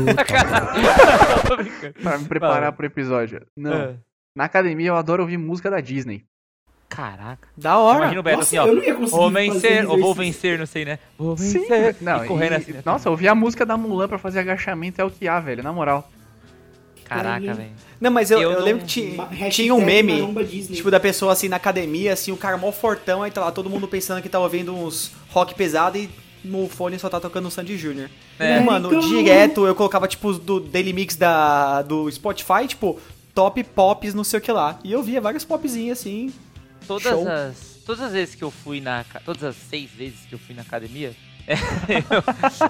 [1.49, 1.93] tópico.
[2.03, 3.45] pra me preparar pro episódio.
[3.57, 3.73] Não.
[3.75, 3.95] É.
[4.37, 6.25] Na academia eu adoro ouvir música da Disney.
[6.89, 7.49] Caraca.
[7.57, 7.99] Da hora.
[7.99, 9.07] Imagina o Beto Nossa, assim, ó.
[9.07, 10.99] Vou vencer, ou vou vencer, não sei, né?
[11.19, 11.95] Vou vencer.
[11.95, 12.05] Sim.
[12.05, 12.73] Não, e correndo e, assim.
[12.73, 12.83] Né?
[12.85, 15.73] Nossa, ouvir a música da Mulan pra fazer agachamento é o que há, velho, na
[15.73, 16.09] moral.
[17.15, 17.71] Caraca, velho.
[18.01, 20.27] Não, mas eu, eu, eu lembro que tinha, tinha um meme,
[20.73, 23.71] tipo, da pessoa assim na academia, assim, o cara mó fortão, aí tá lá todo
[23.71, 26.11] mundo pensando que tá ouvindo uns rock pesado e
[26.45, 28.09] no fone só tá tocando o Sandy Jr.
[28.39, 28.59] É.
[28.59, 32.99] E, mano, direto eu colocava, tipo, do Daily Mix da, do Spotify, tipo,
[33.35, 34.79] top pops, não sei o que lá.
[34.83, 36.33] E eu via vários popzinhos assim.
[36.87, 37.29] Todas show.
[37.29, 37.73] as.
[37.87, 39.05] Todas as vezes que eu fui na.
[39.25, 41.13] Todas as seis vezes que eu fui na academia,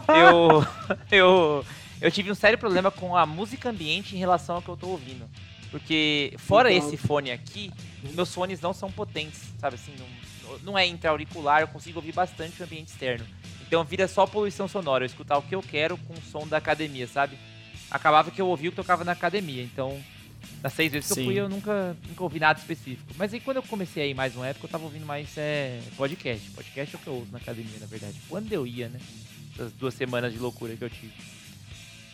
[0.09, 0.67] eu, eu,
[1.11, 1.65] eu,
[2.03, 4.89] eu, tive um sério problema com a música ambiente em relação ao que eu tô
[4.89, 5.29] ouvindo.
[5.71, 6.87] Porque, fora então...
[6.87, 7.73] esse fone aqui,
[8.15, 9.93] meus fones não são potentes, sabe assim?
[9.99, 13.25] Não, não é intra-auricular, eu consigo ouvir bastante o ambiente externo.
[13.67, 16.59] Então vira só poluição sonora, eu escutar o que eu quero com o som da
[16.59, 17.39] academia, sabe?
[17.91, 19.99] Acabava que eu ouvia o que tocava na academia, então
[20.61, 23.13] das seis vezes que eu fui, eu nunca, nunca ouvi nada específico.
[23.17, 25.81] Mas aí quando eu comecei a ir mais uma época, eu tava ouvindo mais é,
[25.97, 26.51] podcast.
[26.51, 28.21] Podcast é o que eu ouço na academia, na verdade.
[28.29, 29.01] Quando eu ia, né?
[29.55, 31.13] Essas duas semanas de loucura que eu tive.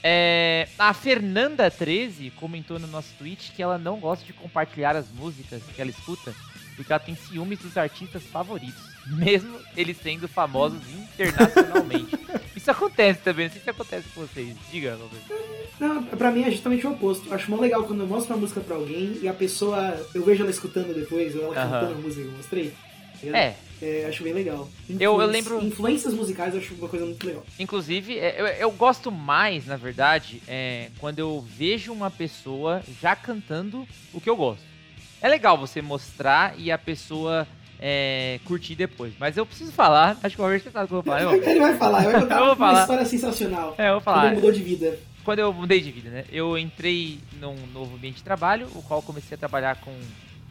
[0.03, 5.63] É, a Fernanda13 comentou no nosso tweet que ela não gosta de compartilhar as músicas
[5.75, 6.35] que ela escuta,
[6.77, 12.17] porque ela tem ciúmes dos artistas favoritos, mesmo eles sendo famosos internacionalmente.
[12.55, 14.55] Isso acontece também, não sei se acontece com vocês.
[14.71, 15.49] Diga, Roberto.
[15.81, 17.33] Não, pra mim é justamente o oposto.
[17.33, 20.43] Acho mó legal quando eu mostro uma música pra alguém e a pessoa, eu vejo
[20.43, 22.75] ela escutando depois, ou ela cantando a música que eu mostrei.
[23.23, 23.55] É.
[23.83, 24.07] é.
[24.07, 24.69] Acho bem legal.
[24.89, 25.65] Eu, eu lembro.
[25.65, 27.45] Influências musicais eu acho uma coisa muito legal.
[27.59, 33.15] Inclusive, é, eu, eu gosto mais, na verdade, é, quando eu vejo uma pessoa já
[33.15, 34.69] cantando o que eu gosto.
[35.21, 37.47] É legal você mostrar e a pessoa
[37.81, 39.13] é, curtir depois.
[39.19, 41.35] Mas eu preciso falar, acho que o Robert sabe o que eu vou falar.
[41.35, 42.81] Ele vai falar, eu vou contar uma falar.
[42.81, 43.75] história sensacional.
[43.79, 44.21] É, eu vou falar.
[44.21, 44.99] Quando ele mudou de vida.
[45.25, 46.25] Quando eu mudei de vida, né?
[46.33, 49.93] Eu entrei num novo ambiente de trabalho, o qual comecei a trabalhar com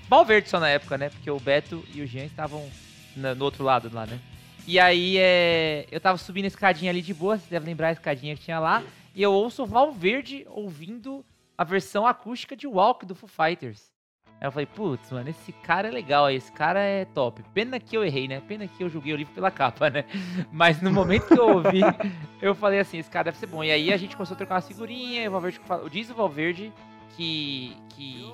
[0.10, 1.10] Valverde só na época, né?
[1.10, 2.68] Porque o Beto e o Jean estavam
[3.16, 4.20] na, no outro lado lá, né?
[4.66, 7.94] E aí é, eu tava subindo a escadinha ali de boa, você deve lembrar a
[7.94, 8.84] escadinha que tinha lá,
[9.16, 11.26] e eu ouço o Valverde ouvindo
[11.58, 13.92] a versão acústica de Walk do Foo Fighters.
[14.40, 17.42] Aí eu falei, putz, mano, esse cara é legal, esse cara é top.
[17.54, 18.40] Pena que eu errei, né?
[18.48, 20.06] Pena que eu joguei o livro pela capa, né?
[20.52, 21.82] Mas no momento que eu ouvi,
[22.40, 23.64] eu falei assim, esse cara deve ser bom.
[23.64, 26.72] E aí a gente começou a trocar uma figurinha, e o Valverde, diz o Valverde
[27.16, 28.32] que, que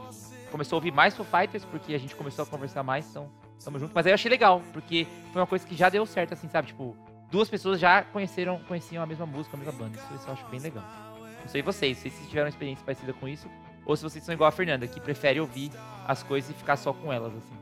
[0.53, 3.27] começou a ouvir mais Foo Fighters, porque a gente começou a conversar mais, então
[3.65, 3.91] tamo junto.
[3.91, 6.67] Mas aí eu achei legal, porque foi uma coisa que já deu certo, assim, sabe?
[6.67, 6.95] Tipo,
[7.31, 9.97] duas pessoas já conheceram, conheciam a mesma música, a mesma banda.
[10.13, 10.83] Isso, eu acho bem legal.
[11.41, 13.49] Não sei vocês, se vocês tiveram uma experiência parecida com isso,
[13.83, 15.71] ou se vocês são igual a Fernanda, que prefere ouvir
[16.07, 17.57] as coisas e ficar só com elas, assim.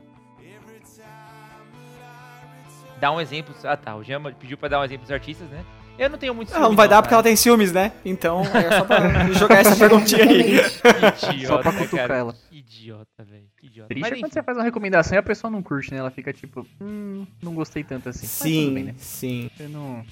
[3.00, 3.54] Dá um exemplo.
[3.64, 5.64] Ah tá, o Jean pediu pra dar um exemplo dos artistas, né?
[6.02, 6.60] Eu não tenho muito ciúme.
[6.60, 7.92] Não, não vai dar porque ela tem ciúmes, né?
[8.04, 10.56] Então é só pra jogar essa perguntinha aí.
[10.56, 12.16] Idiota, só pra cutucar cara.
[12.16, 12.36] ela.
[12.50, 13.44] Que idiota, velho.
[13.56, 13.88] Que idiota.
[13.88, 15.98] Triste Mas, é quando você faz uma recomendação e a pessoa não curte, né?
[15.98, 18.26] Ela fica tipo, hum, não gostei tanto assim.
[18.26, 18.94] Sim, bem, né?
[18.98, 19.48] sim.
[19.56, 20.04] Você não.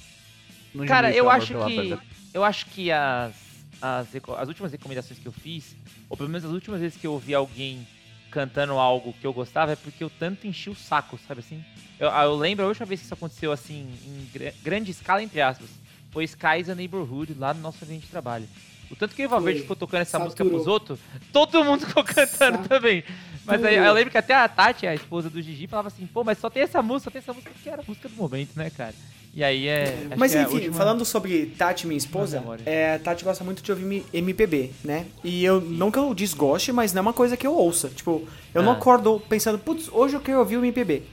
[0.73, 1.99] não cara, eu acho que.
[2.33, 3.35] Eu acho que as,
[3.83, 5.75] as, as últimas recomendações que eu fiz,
[6.09, 7.85] ou pelo menos as últimas vezes que eu ouvi alguém
[8.31, 11.65] cantando algo que eu gostava, é porque eu tanto enchi o saco, sabe assim?
[11.99, 15.23] Eu, ah, eu lembro a última vez que isso aconteceu assim, em gr grande escala,
[15.23, 15.69] entre aspas,
[16.11, 18.49] foi Skies a Neighborhood, lá no nosso ambiente de trabalho.
[18.91, 20.27] O tanto que o Valverde ficou tocando essa Saturou.
[20.27, 20.99] música pros outros,
[21.33, 22.69] todo mundo ficou cantando Saturou.
[22.69, 23.05] também.
[23.45, 26.25] Mas aí eu lembro que até a Tati, a esposa do Gigi, falava assim, pô,
[26.25, 28.57] mas só tem essa música, só tem essa música que era a música do momento,
[28.57, 28.95] né, cara?
[29.33, 30.09] E aí é.
[30.17, 30.75] Mas é enfim, última...
[30.75, 35.07] falando sobre Tati, minha esposa, é, Tati gosta muito de ouvir MPB, né?
[35.23, 37.89] E eu não que eu desgoste, mas não é uma coisa que eu ouça.
[37.89, 38.65] Tipo, eu ah.
[38.65, 41.05] não acordo pensando, putz, hoje eu quero ouvir o MPB.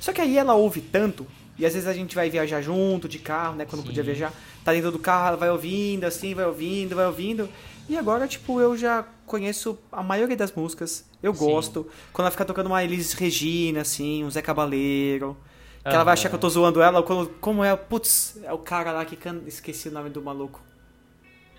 [0.00, 1.26] Só que aí ela ouve tanto,
[1.58, 3.66] e às vezes a gente vai viajar junto, de carro, né?
[3.66, 3.88] Quando Sim.
[3.88, 4.32] podia viajar,
[4.64, 7.48] tá dentro do carro, ela vai ouvindo, assim, vai ouvindo, vai ouvindo.
[7.88, 11.04] E agora, tipo, eu já conheço a maioria das músicas.
[11.22, 11.44] Eu Sim.
[11.44, 11.86] gosto.
[12.12, 15.36] Quando ela fica tocando uma Elis Regina, assim, um Zé Cabaleiro.
[15.82, 18.58] Que ela vai achar que eu tô zoando ela, quando, como é, putz, é o
[18.58, 20.60] cara lá que canta, esqueci o nome do maluco.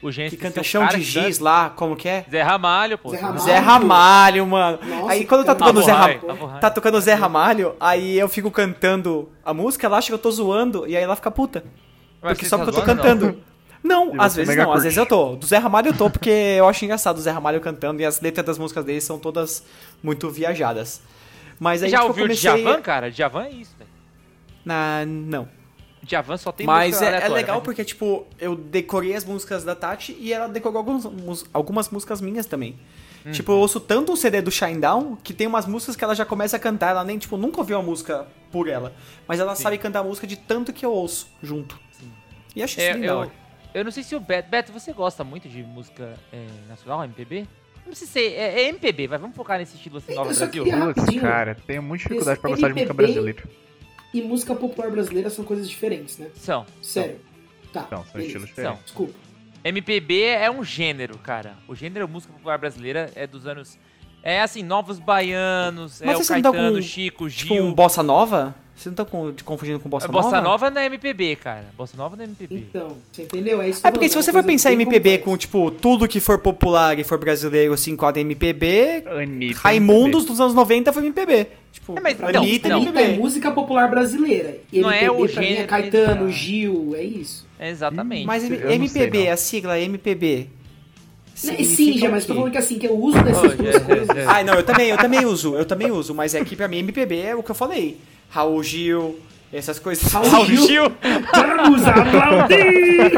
[0.01, 1.43] O gente que canta Chão de Giz canta...
[1.43, 2.25] lá, como que é?
[2.29, 3.11] Zé Ramalho, pô.
[3.11, 4.79] Zé Ramalho, Zé Ramalho mano.
[4.83, 9.29] Nossa, aí quando tá tocando Zé Ramalho, tá tocando Zé Ramalho, aí eu fico cantando
[9.45, 11.63] a música, ela acha que eu tô zoando e aí ela fica puta.
[12.21, 13.37] Mas porque só tá porque eu tô cantando.
[13.83, 14.77] Não, não às vezes não, curte.
[14.77, 15.35] às vezes eu tô.
[15.35, 18.21] Do Zé Ramalho eu tô porque eu acho engraçado o Zé Ramalho cantando e as
[18.21, 19.63] letras das músicas dele são todas
[20.01, 21.01] muito viajadas.
[21.59, 22.51] Mas aí Já tipo, ouviu comecei...
[22.51, 23.11] Djavan, cara?
[23.11, 23.75] Djavan é isso,
[24.65, 25.47] Na, não.
[26.03, 27.61] Djavan só tem Mas música é, é legal né?
[27.63, 32.45] porque, tipo, eu decorei as músicas da Tati e ela decorou algumas, algumas músicas minhas
[32.45, 32.79] também.
[33.23, 33.31] Uhum.
[33.31, 36.25] Tipo, eu ouço tanto o CD do Shinedown que tem umas músicas que ela já
[36.25, 36.89] começa a cantar.
[36.89, 38.93] Ela nem, tipo, nunca ouviu a música por ela.
[39.27, 39.63] Mas ela Sim.
[39.63, 41.79] sabe cantar a música de tanto que eu ouço junto.
[41.91, 42.11] Sim.
[42.55, 43.25] E acho isso é, legal.
[43.25, 43.31] Eu,
[43.75, 44.49] eu não sei se o Beto...
[44.49, 47.47] Beto, você gosta muito de música é, nacional, MPB?
[47.77, 48.33] Não precisa ser.
[48.33, 49.19] É, é MPB, vai.
[49.19, 50.63] Vamos focar nesse estilo assim, Nova Brasil.
[50.63, 53.43] Putz, cara, tenho muita dificuldade pra gostar MPB, de música brasileira
[54.13, 56.27] e música popular brasileira são coisas diferentes, né?
[56.35, 56.65] São.
[56.81, 57.19] Sério.
[57.71, 57.87] Tá.
[57.89, 58.77] São, são estilos diferentes.
[58.77, 58.83] São.
[58.83, 59.13] Desculpa.
[59.63, 61.55] MPB é um gênero, cara.
[61.67, 63.77] O gênero música popular brasileira é dos anos.
[64.23, 67.47] É assim, Novos Baianos, Mas é o Caetano, com, Chico, Gil.
[67.47, 68.55] Tipo um bossa nova?
[68.81, 70.21] Vocês não estão confundindo com Bossa Nova?
[70.23, 71.65] Bossa Nova não é MPB, cara.
[71.77, 72.55] Bossa Nova não é MPB.
[72.55, 73.61] Então, você entendeu?
[73.61, 76.39] É isso É porque se você for pensar em MPB com, tipo, tudo que for
[76.39, 81.47] popular e for brasileiro se enquadra em MPB, Anitta, Raimundos dos anos 90 foi MPB.
[81.71, 82.77] Tipo, É, mas Não, Anitta é não.
[82.77, 83.13] Anitta MPB.
[83.13, 84.57] é música popular brasileira.
[84.73, 87.47] E Não é MPB o pra mim é gênero Caetano, Gil, é isso.
[87.59, 88.25] Exatamente.
[88.25, 89.33] Mas não MPB, sei, não.
[89.33, 90.47] a sigla MPB.
[91.43, 93.73] Né, significa Sim, já, o mas tô falando que assim, que eu uso dessas duas
[93.73, 94.07] já- coisas.
[94.07, 96.67] já- Ah, não, eu também, eu também uso, eu também uso, mas é que pra
[96.67, 97.97] mim MPB é o que eu falei.
[98.29, 99.19] Raul Gil,
[99.51, 100.11] essas coisas.
[100.11, 100.83] Raul Gil.
[101.33, 103.11] Vamos aplaudir!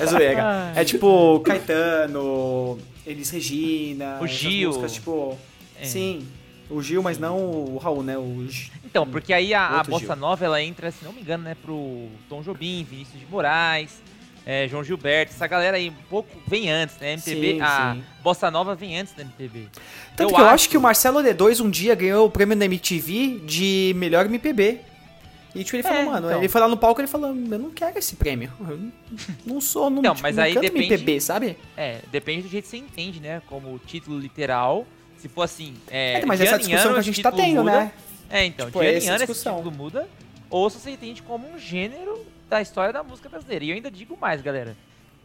[0.00, 0.72] É zoeira.
[0.74, 4.18] É tipo Caetano, Elis Regina.
[4.20, 4.68] O essas Gil.
[4.68, 5.38] Músicas, tipo,
[5.80, 5.84] É.
[5.84, 6.26] sim,
[6.70, 8.16] o Gil, mas não o Raul, né?
[8.18, 8.46] O
[8.84, 10.16] Então, porque aí a, a Bossa Gil.
[10.16, 14.02] Nova, ela entra, se não me engano, né, pro Tom Jobim, Vinícius de Moraes,
[14.46, 17.12] é, João Gilberto, essa galera aí um pouco vem antes, né?
[17.12, 18.04] MPB, Sim, a sim.
[18.22, 19.68] Bossa Nova vem antes da MPB.
[20.16, 23.40] Tanto que eu acho que o Marcelo D2 um dia ganhou o prêmio da MTV
[23.44, 24.80] de melhor MPB.
[25.54, 26.38] E tipo, ele falou, É, mano, então.
[26.38, 28.50] ele foi lá no palco e ele falou, eu não quero esse prêmio.
[28.66, 28.78] Eu
[29.44, 31.58] não- sou, não, Então, tipo, mas não aí depende- MPB, sabe?
[31.76, 33.42] É, depende do jeito que você entende, né?
[33.46, 34.86] Como título literal.
[35.18, 35.74] Se for assim.
[35.90, 37.70] É, É, mas essa discussão ano, que a gente tá título tendo, muda.
[37.80, 37.92] né?
[38.30, 40.08] É, então, Tipo, de ano em ano esse título muda.
[40.48, 42.18] Ou se você entende como um gênero
[42.52, 43.64] da história da música brasileira.
[43.64, 44.76] E eu ainda digo mais, galera.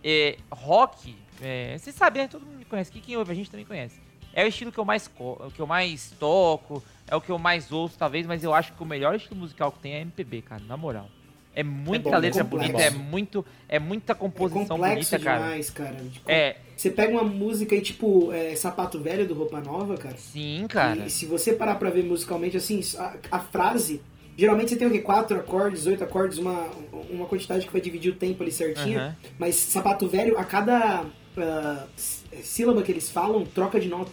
[0.01, 2.27] É, rock, é, vocês sabem, né?
[2.29, 3.99] Todo mundo me conhece aqui, quem ouve a gente também conhece.
[4.33, 5.09] É o estilo que eu mais
[5.53, 8.81] que eu mais toco, é o que eu mais ouço, talvez, mas eu acho que
[8.81, 11.09] o melhor estilo musical que tem é MPB, cara, na moral.
[11.53, 12.71] É muita bom, é letra complexo.
[12.71, 15.43] bonita, é muito, é muita É composição complexo bonita, cara.
[15.43, 15.95] demais, cara.
[15.95, 20.15] Tipo, É, Você pega uma música e, tipo, é, Sapato Velho do Roupa Nova, cara.
[20.17, 21.07] sim, cara.
[21.07, 24.01] E se você parar pra ver musicalmente, assim, a, a frase.
[24.37, 24.99] Geralmente você tem o quê?
[24.99, 26.69] Quatro acordes, oito acordes, uma,
[27.09, 28.99] uma quantidade que vai dividir o tempo ali certinho.
[28.99, 29.15] Aham.
[29.39, 31.05] Mas sapato velho, a cada
[31.97, 34.11] s- sílaba que eles falam, troca de nota.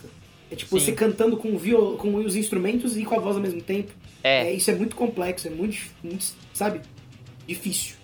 [0.50, 0.84] É tipo Sim.
[0.86, 3.92] você cantando com, o viol, com os instrumentos e com a voz ao mesmo tempo.
[4.22, 6.80] É, isso é muito complexo, é muito, muito, sabe?
[7.46, 7.96] Difícil.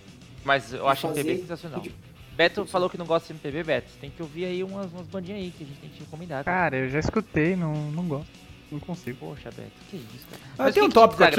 [0.44, 1.80] mas eu acho fazer MPB sensacional.
[1.80, 1.94] de-
[2.36, 3.90] Beto falou que não gosta de MPB, Beto.
[4.00, 6.44] Tem que ouvir aí umas, umas bandinhas aí que a gente tem que te recomendar.
[6.44, 6.56] cara.
[6.70, 8.28] Cara, eu já escutei, não, não gosto.
[8.70, 9.18] Não consigo.
[9.20, 10.42] Poxa, Beto, que isso, cara.
[10.58, 11.36] Ah, Mas tem um tópico aqui.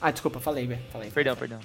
[0.00, 0.80] Ah, desculpa, falei, velho.
[0.92, 1.10] Falei.
[1.10, 1.60] Perdão, perdão.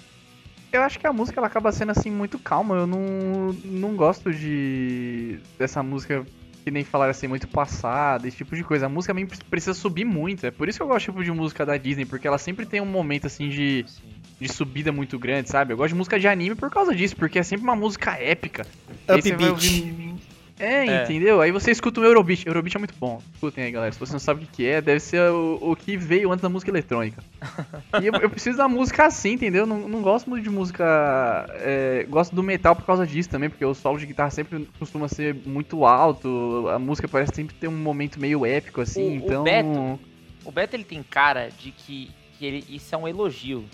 [0.71, 2.75] Eu acho que a música ela acaba sendo assim muito calma.
[2.75, 6.25] Eu não, não gosto de dessa música
[6.65, 8.87] que nem falaram assim muito passada, esse tipo de coisa.
[8.87, 10.45] A música também precisa subir muito.
[10.45, 12.81] É por isso que eu gosto tipo de música da Disney, porque ela sempre tem
[12.81, 14.01] um momento assim de, Sim.
[14.41, 15.73] de subida muito grande, sabe?
[15.73, 18.65] Eu gosto de música de anime por causa disso, porque é sempre uma música épica.
[19.07, 20.14] E Upbeat.
[20.57, 21.03] É, É.
[21.03, 21.41] entendeu?
[21.41, 22.47] Aí você escuta o Eurobeat.
[22.47, 23.21] Eurobeat é muito bom.
[23.33, 23.91] Escutem aí, galera.
[23.91, 26.47] Se você não sabe o que é, deve ser o, o que veio antes da
[26.49, 27.21] música eletrônica.
[28.01, 29.65] e eu, eu preciso da música assim, entendeu?
[29.65, 31.45] Não, não gosto muito de música.
[31.59, 35.07] é, gosto do metal por causa disso também, porque o solo de guitarra sempre costuma
[35.09, 36.67] ser muito alto.
[36.69, 39.17] A música parece sempre ter um momento meio épico, assim.
[39.19, 39.43] O- o então.
[39.43, 39.99] Beto-
[40.45, 43.65] O Beto ele tem cara de que, que ele, isso é um elogio.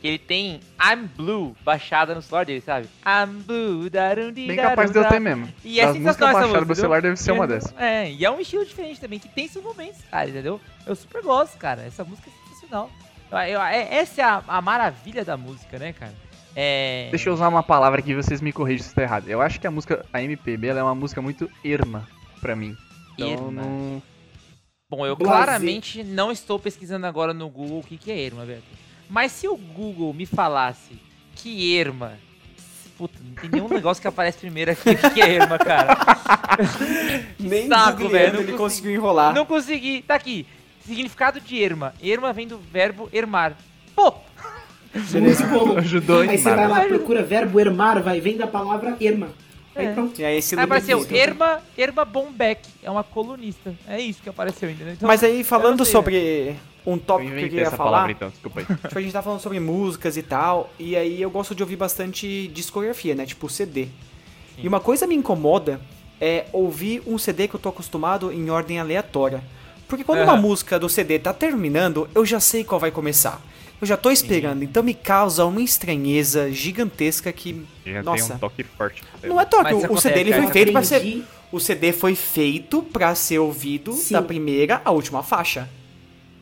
[0.00, 2.86] Que ele tem I'm Blue baixada no celular dele, sabe?
[3.06, 5.48] I'm Blue, darundi, Bem capaz de eu ter mesmo.
[5.64, 7.10] E é sensacional essa baixadas do música, celular entendeu?
[7.12, 7.74] deve ser uma dessas.
[7.78, 10.60] É, e é um estilo diferente também, que tem seus momentos, cara, entendeu?
[10.86, 11.82] Eu super gosto, cara.
[11.82, 12.90] Essa música é sensacional.
[13.30, 16.14] Eu- eu- é- essa é a, a maravilha da música, né, cara?
[16.54, 17.08] É...
[17.10, 19.28] Deixa eu usar uma palavra que vocês me corrigem se está errado.
[19.28, 22.06] Eu acho que a música, a MPB, ela é uma música muito irma
[22.40, 22.76] pra mim.
[23.14, 23.50] Então, Irma.
[23.62, 24.02] não...
[24.88, 28.62] Bom, eu claramente não estou pesquisando agora no Google o que, que é erma, Beto.
[29.08, 30.98] Mas se o Google me falasse
[31.34, 32.12] que erma.
[32.98, 35.98] Puta, não tem nenhum negócio que aparece primeiro aqui que é erma, cara.
[37.38, 38.56] Nem Saco, velho, não ele consegui.
[38.58, 39.34] conseguiu enrolar.
[39.34, 40.02] Não consegui.
[40.02, 40.46] Tá aqui.
[40.86, 41.92] Significado de erma.
[42.02, 43.56] Erma vem do verbo ermar.
[43.94, 44.14] Pô,
[44.94, 45.76] Muito bom.
[45.78, 49.28] Ajudou Aí você vai lá, procura verbo ermar, vai, vem da palavra erma.
[49.74, 49.92] Aí É.
[49.92, 50.18] pronto.
[50.18, 52.66] E aí esse aí apareceu Ludo- Erma, Erma Bombeck.
[52.82, 53.74] É uma colunista.
[53.86, 54.84] É isso que apareceu ainda.
[54.84, 54.92] né?
[54.96, 56.56] Então, Mas aí, eu falando sobre
[56.86, 58.66] um Eu tópico que eu queria essa falar, palavra então, desculpa aí.
[58.66, 61.76] tipo, a gente tá falando sobre músicas e tal, e aí eu gosto de ouvir
[61.76, 63.26] bastante discografia, né?
[63.26, 63.88] Tipo CD.
[64.58, 65.80] E uma coisa me incomoda
[66.20, 69.42] é ouvir um CD que eu tô acostumado em ordem aleatória.
[69.88, 70.40] Porque quando uma Aham.
[70.42, 73.40] música do CD tá terminando, eu já sei qual vai começar.
[73.80, 77.62] Eu já tô esperando, então me causa uma estranheza gigantesca que.
[77.84, 78.24] Já nossa.
[78.28, 79.02] tem um toque forte.
[79.22, 80.94] Não é toque, Mas o, acontece, CD ele foi feito pra ser.
[80.96, 84.14] Aprendi- O CD foi feito pra ser ouvido Sim.
[84.14, 85.68] da primeira à última faixa.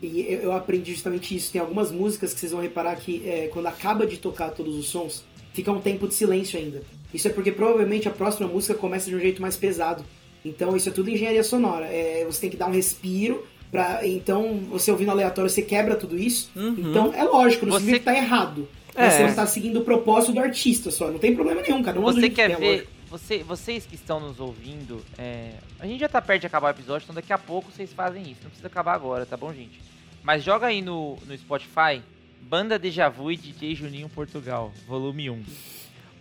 [0.07, 1.51] E eu, aprendi justamente isso.
[1.53, 4.89] Tem algumas músicas que vocês vão reparar que é, quando acaba de tocar todos os
[4.89, 6.83] sons, fica um tempo de silêncio ainda.
[7.13, 10.05] Isso é porque provavelmente a próxima música começa de um jeito mais pesado.
[10.45, 11.87] Então isso é tudo engenharia sonora.
[11.87, 13.47] É, você tem que dar um respiro.
[13.71, 16.49] Pra, então, você ouvindo aleatório, você quebra tudo isso.
[16.55, 18.69] Então, é lógico, não Você- significa que tá errado.
[18.95, 19.11] É.
[19.11, 21.11] Você não tá seguindo o propósito do artista só.
[21.11, 21.99] Não tem problema nenhum, cara.
[21.99, 22.87] Não Você quer ver.
[23.11, 26.71] Você, vocês que estão nos ouvindo, é, a gente já tá perto de acabar o
[26.71, 28.41] episódio, então daqui a pouco vocês fazem isso.
[28.43, 29.81] Não precisa acabar agora, tá bom, gente?
[30.25, 32.03] Mas joga aí no, no Spotify,
[32.41, 35.45] Banda Deja Vu e DJ Juninho Portugal, volume 1.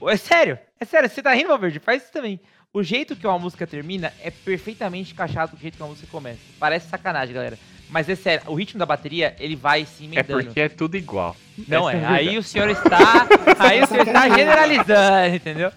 [0.09, 1.79] É sério, é sério, você tá rindo, Valverde?
[1.79, 2.39] Faz isso também.
[2.73, 6.07] O jeito que uma música termina é perfeitamente encaixado com o jeito que uma música
[6.11, 6.39] começa.
[6.59, 7.57] Parece sacanagem, galera.
[7.89, 10.43] Mas é sério, o ritmo da bateria, ele vai se É emendando.
[10.45, 11.35] porque é tudo igual.
[11.67, 12.29] Não Essa é, verdade.
[12.29, 13.27] aí o senhor está.
[13.59, 15.71] Aí o senhor está generalizando, entendeu?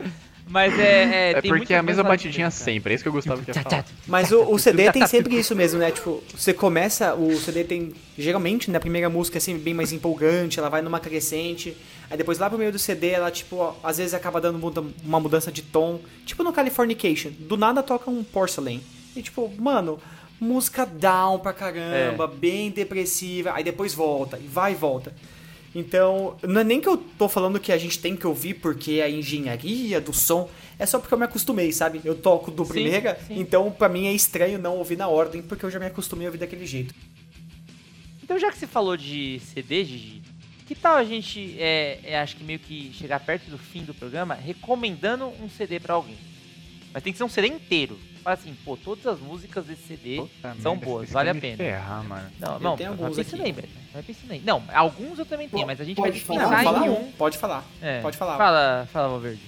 [0.48, 1.32] Mas é.
[1.32, 3.84] É tem porque é a mesma batidinha sempre, é isso que eu gostava de falar.
[4.06, 5.90] Mas o, o CD tem sempre isso mesmo, né?
[5.90, 10.58] Tipo, você começa, o CD tem, geralmente, na primeira música é sempre bem mais empolgante,
[10.58, 11.76] ela vai numa crescente,
[12.08, 14.84] aí depois lá pro meio do CD ela, tipo, ó, às vezes acaba dando muda-
[15.04, 18.80] uma mudança de tom, tipo no Californication, do nada toca um Porcelain,
[19.16, 19.98] e tipo, mano,
[20.40, 25.12] música down pra caramba, bem depressiva, aí depois volta, e vai e volta.
[25.78, 29.02] Então, não é nem que eu tô falando que a gente tem que ouvir porque
[29.02, 32.00] a engenharia do som, é só porque eu me acostumei, sabe?
[32.02, 32.64] Eu toco do
[33.26, 33.38] sim.
[33.38, 36.30] então pra mim é estranho não ouvir na ordem, porque eu já me acostumei a
[36.30, 36.94] ouvir daquele jeito.
[38.22, 40.22] Então, já que você falou de CD, Gigi,
[40.66, 43.92] que tal a gente, é, é, acho que meio que chegar perto do fim do
[43.92, 46.16] programa, recomendando um CD pra alguém?
[46.90, 47.98] Mas tem que ser um CD inteiro.
[48.26, 51.56] Fala assim, pô, todas as músicas desse CD Puta são merda, boas, vale a pena.
[51.58, 52.28] Ferrar, mano.
[52.40, 53.40] Não, Eu não, aqui.
[53.40, 53.68] aí, velho.
[53.92, 54.42] Vai pensando aí.
[54.44, 56.42] Não, alguns eu também tenho, Pô, mas a gente pode vai falar?
[56.42, 57.12] Não, pensar fala em um, um.
[57.12, 57.64] pode falar.
[57.80, 58.00] É.
[58.00, 58.36] Pode falar.
[58.36, 59.42] Fala, fala, Valverde.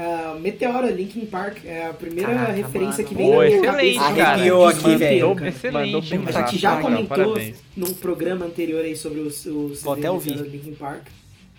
[0.00, 3.08] Ah, Meteora, Linkin Park, é a primeira Caraca, referência mano.
[3.08, 4.26] que vem Boa, na minha excelente, cabeça.
[4.26, 5.46] Arrepiou aqui, Mandou velho.
[5.46, 6.14] Excelente.
[6.16, 7.38] A gente já comentou
[7.76, 10.34] num programa anterior aí sobre os, os Vou até ouvir.
[10.34, 11.06] Linkin Park.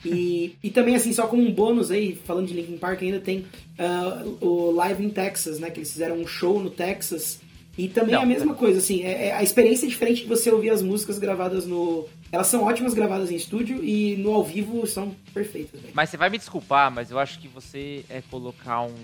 [0.04, 3.46] E, e também, assim, só como um bônus aí, falando de Linkin Park, ainda tem
[3.78, 5.70] ah, o Live in Texas, né?
[5.70, 7.40] Que eles fizeram um show no Texas.
[7.78, 10.28] E também é Não, a mesma coisa, assim, é, é- a experiência é diferente de
[10.28, 12.08] você ouvir as músicas gravadas no.
[12.32, 15.94] Elas são ótimas gravadas em estúdio e no ao vivo são perfeitas, velho.
[15.94, 18.96] Mas você vai me desculpar, mas eu acho que você é colocar um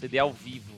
[0.00, 0.74] CD ao vivo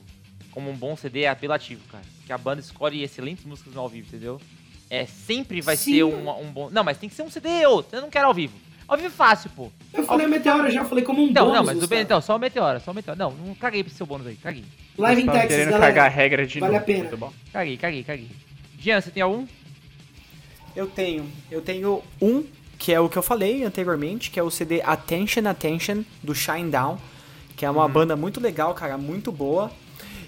[0.51, 2.03] como um bom CD é apelativo, cara.
[2.17, 4.41] Porque a banda escolhe excelentes músicas no ao vivo, entendeu?
[4.89, 5.93] É, sempre vai Sim.
[5.93, 6.69] ser um, um bom.
[6.69, 8.53] Não, mas tem que ser um CD ou eu não quero ao vivo.
[8.91, 9.71] É fácil, pô.
[9.93, 11.53] Eu falei Meteora já, falei como um Não, bônus.
[11.53, 12.01] não, mas o Gustavo.
[12.01, 13.17] então, só o Meteora, só o Meteora.
[13.17, 14.63] Não, não caguei pro seu bônus aí, caguei.
[14.97, 15.87] Live in Texas, querendo galera.
[15.93, 16.83] cagar a regra de Vale novo.
[16.83, 16.99] a pena.
[16.99, 17.33] Muito bom.
[17.53, 18.27] Caguei, caguei, caguei.
[18.79, 19.45] Jean, você tem algum?
[20.75, 21.29] Eu tenho.
[21.49, 22.43] Eu tenho um,
[22.77, 26.69] que é o que eu falei anteriormente, que é o CD Attention Attention, do Shine
[26.69, 26.97] Down,
[27.55, 29.71] que é uma banda muito legal, cara, muito boa.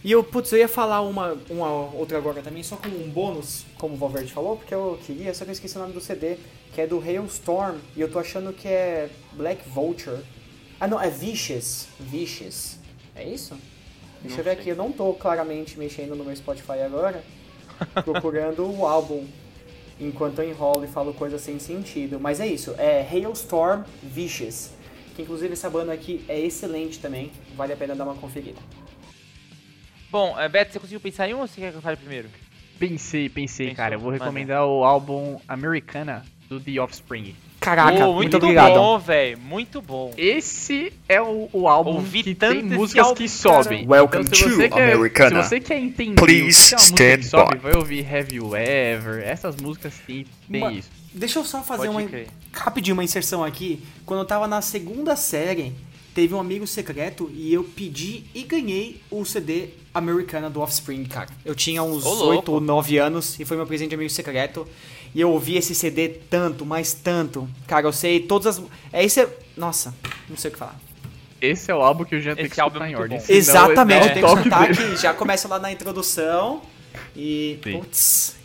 [0.03, 3.65] E eu, putz, eu ia falar uma, uma outra agora também, só como um bônus,
[3.77, 6.37] como o Valverde falou, porque eu queria, só que eu esqueci o nome do CD,
[6.73, 10.23] que é do Hailstorm, e eu tô achando que é Black Vulture.
[10.79, 11.87] Ah, não, é Vicious.
[11.99, 12.79] Vicious.
[13.15, 13.55] É isso?
[14.23, 17.23] Deixa eu ver aqui, eu não tô claramente mexendo no meu Spotify agora,
[18.03, 19.27] procurando o álbum
[19.99, 22.19] enquanto eu enrolo e falo coisas sem sentido.
[22.19, 24.71] Mas é isso, é Hailstorm Vicious.
[25.15, 28.59] Que inclusive essa banda aqui é excelente também, vale a pena dar uma conferida.
[30.11, 32.27] Bom, é, Beto, você conseguiu pensar em um ou você quer que eu fale primeiro?
[32.77, 33.95] Pensei, pensei, Pensou, cara.
[33.95, 37.35] Eu vou recomendar o álbum Americana do The Offspring.
[37.61, 38.73] Caraca, Pô, muito, muito obrigado.
[38.73, 39.37] bom, velho.
[39.37, 40.11] Muito bom.
[40.17, 43.63] Esse é o, o álbum Ouvi que tem músicas álbum, que cara.
[43.63, 43.87] sobem.
[43.87, 45.43] Welcome então, to quer, Americana.
[45.43, 47.61] Se você quer entender Please o que é música que stand sobe, by.
[47.61, 49.23] vai ouvir Have You Ever.
[49.23, 50.89] Essas músicas sim, tem Uma- isso.
[51.13, 52.27] Deixa eu só fazer Pode uma crer.
[52.51, 53.83] rapidinho uma inserção aqui.
[54.05, 55.75] Quando eu tava na segunda série,
[56.13, 61.29] teve um amigo secreto e eu pedi e ganhei o CD Americana do Offspring, cara.
[61.43, 62.29] Eu tinha uns Ô, louco.
[62.29, 64.67] 8 ou 9 anos e foi meu presente de amigo secreto.
[65.13, 67.47] E eu ouvi esse CD tanto, mas tanto.
[67.67, 68.63] Cara, eu sei todas as.
[68.93, 69.27] É esse.
[69.57, 69.93] Nossa,
[70.29, 70.79] não sei o que falar.
[71.41, 73.19] Esse é o álbum que eu já tenho Esse que álbum é escutar em ordem.
[73.19, 76.61] senão Exatamente, eu tem dou que escutar que já começa lá na introdução.
[77.15, 77.59] E.
[77.63, 77.79] Sim.
[77.79, 78.35] Putz.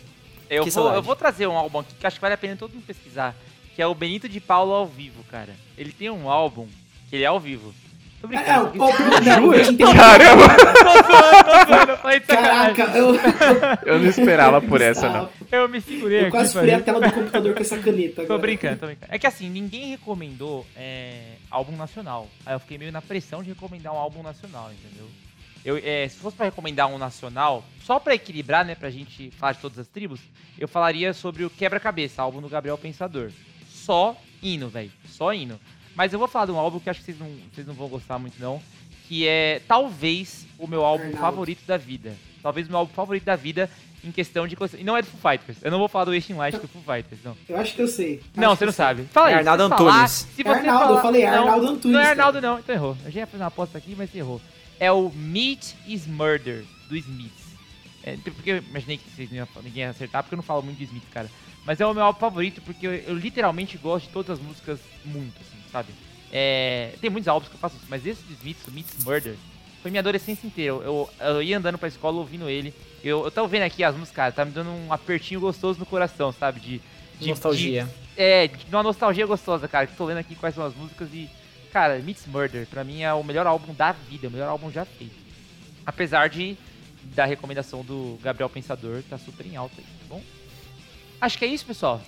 [0.49, 2.73] Eu vou, eu vou trazer um álbum aqui que acho que vale a pena todo
[2.73, 3.35] mundo pesquisar.
[3.75, 5.53] Que é o Benito de Paulo ao vivo, cara.
[5.77, 6.67] Ele tem um álbum
[7.09, 7.73] que ele é ao vivo.
[8.21, 8.83] Tô É, brincando.
[8.83, 9.93] o, o, não, eu te entendi.
[9.95, 10.43] Caramba!
[11.91, 12.75] eu falei de sacanagem.
[12.75, 13.15] Caraca, eu,
[13.85, 15.29] Eu não esperava por essa, não.
[15.51, 16.31] Eu me segurei eu aqui.
[16.31, 18.15] quase furei a tela do computador com essa caneta.
[18.15, 18.39] Tô agora.
[18.41, 19.13] brincando, tô brincando.
[19.13, 22.27] É que assim, ninguém recomendou é, álbum nacional.
[22.45, 25.07] Aí eu fiquei meio na pressão de recomendar um álbum nacional, entendeu?
[25.63, 29.51] Eu, é, se fosse pra recomendar um nacional, só pra equilibrar, né, pra gente falar
[29.53, 30.21] de todas as tribos,
[30.57, 33.31] eu falaria sobre o Quebra-Cabeça, álbum do Gabriel Pensador.
[33.69, 34.91] Só hino, velho.
[35.07, 35.59] Só hino.
[35.97, 37.89] Mas eu vou falar de um álbum que acho que vocês não, vocês não vão
[37.89, 38.61] gostar muito, não.
[39.07, 41.21] Que é talvez o meu álbum Arnaldo.
[41.21, 42.15] favorito da vida.
[42.43, 43.67] Talvez o meu álbum favorito da vida
[44.03, 44.55] em questão de.
[44.77, 45.57] E não é do Foo Fighters.
[45.63, 47.35] Eu não vou falar do Wasting Light do Foo Fighters, não.
[47.49, 48.21] Eu acho que eu sei.
[48.35, 48.85] Não, Acho você não eu sei.
[48.85, 49.03] sabe.
[49.11, 49.33] Fala aí.
[49.33, 50.11] É Arnaldo Antunes.
[50.11, 52.11] Se você Arnaldo, falar- eu falei não, Arnaldo Antunes, Não é cara.
[52.11, 52.59] Arnaldo, não.
[52.59, 52.97] Então errou.
[53.03, 54.39] Eu já ia fazer uma aposta aqui, mas você errou.
[54.79, 57.47] É o Meat is Murder, do Smiths.
[58.03, 60.61] É, porque eu imaginei que vocês não iam, ninguém ia acertar, porque eu não falo
[60.61, 61.29] muito de Smiths, cara.
[61.65, 64.79] Mas é o meu álbum favorito, porque eu, eu literalmente gosto de todas as músicas
[65.03, 65.89] muito, assim, sabe?
[66.31, 69.03] É, tem muitos álbuns que eu faço isso, mas esse do Smiths, o Meat is
[69.05, 69.35] Murder,
[69.81, 70.71] foi minha adolescência inteira.
[70.73, 72.73] Eu, eu ia andando pra escola ouvindo ele.
[73.03, 75.85] Eu, eu tô vendo aqui as músicas, cara, tá me dando um apertinho gostoso no
[75.85, 76.59] coração, sabe?
[76.59, 76.81] De,
[77.19, 77.85] de- Nostalgia.
[77.85, 79.85] de- é, de uma nostalgia gostosa, cara.
[79.87, 81.29] Que tô lendo aqui quais são as músicas e.
[81.71, 84.83] Cara, Meets Murder, pra mim é o melhor álbum da vida, o melhor álbum já
[84.85, 85.15] feito.
[85.85, 86.57] Apesar de
[87.15, 90.21] da recomendação do Gabriel Pensador, que tá super em alta aí, tá bom?
[91.21, 92.01] Acho que é isso, pessoal.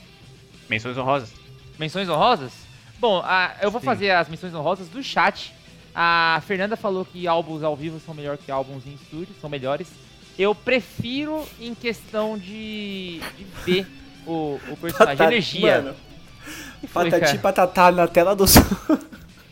[0.70, 1.32] Menções honrosas.
[1.78, 2.51] Menções honrosas?
[3.00, 3.86] Bom, a- eu vou Sim.
[3.86, 5.54] fazer as menções honrosas do chat.
[5.95, 9.88] A Fernanda falou que álbuns ao vivo são melhor que álbuns em estúdio, são melhores.
[10.38, 13.88] Eu prefiro em questão de, de ver
[14.26, 15.82] o, o personagem, energia.
[15.82, 15.95] Mano,
[16.82, 17.39] Que foi, patati cara?
[17.39, 18.62] patatá na tela do som.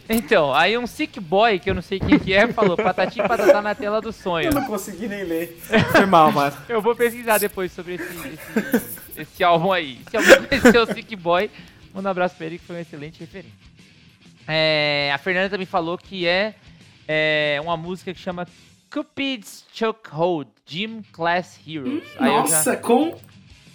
[0.09, 3.61] Então, aí um sick boy, que eu não sei quem que é, falou patati patatá
[3.61, 4.45] na tela do sonho.
[4.47, 5.59] Eu não consegui nem ler.
[5.91, 6.55] Foi mal, mano.
[6.69, 8.05] Eu vou pesquisar depois sobre esse,
[8.73, 9.99] esse, esse álbum aí.
[10.09, 11.51] Se alguém conheceu o Sick Boy,
[11.97, 13.53] manda um abraço pra ele que foi um excelente referente.
[14.47, 16.55] É, a Fernanda também falou que é,
[17.07, 18.47] é uma música que chama
[18.91, 22.03] Cupid's Chokehold, Gym Class Heroes.
[22.17, 23.15] Aí eu já- Nossa, com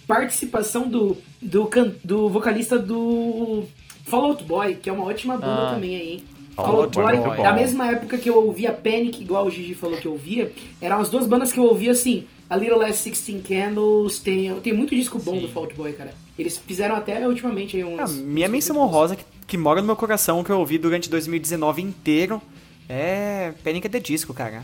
[0.07, 3.65] participação do, do, can- do vocalista do
[4.05, 5.73] Fall Out Boy, que é uma ótima banda Ah.
[5.75, 6.23] também aí, hein?
[6.55, 9.45] Fall Fall Out Out Boy, Boy, muito da mesma época que eu ouvia Panic, igual
[9.45, 10.51] o Gigi falou que eu ouvia,
[10.81, 12.27] eram as duas bandas que eu ouvia assim.
[12.49, 15.41] A Little Less 16 Candles, tem, tem muito disco bom Sim.
[15.41, 16.13] do Fall Out Boy, cara.
[16.37, 17.99] Eles fizeram até ultimamente aí uns.
[17.99, 21.09] Ah, minha uns- menção honrosa que, que mora no meu coração, que eu ouvi durante
[21.09, 22.41] 2019 inteiro,
[22.89, 23.85] é Panic!
[23.87, 24.63] at the Disco, cara.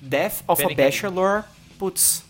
[0.00, 0.80] Death of Panic!
[0.80, 1.44] a Bachelor,
[1.78, 2.22] putz,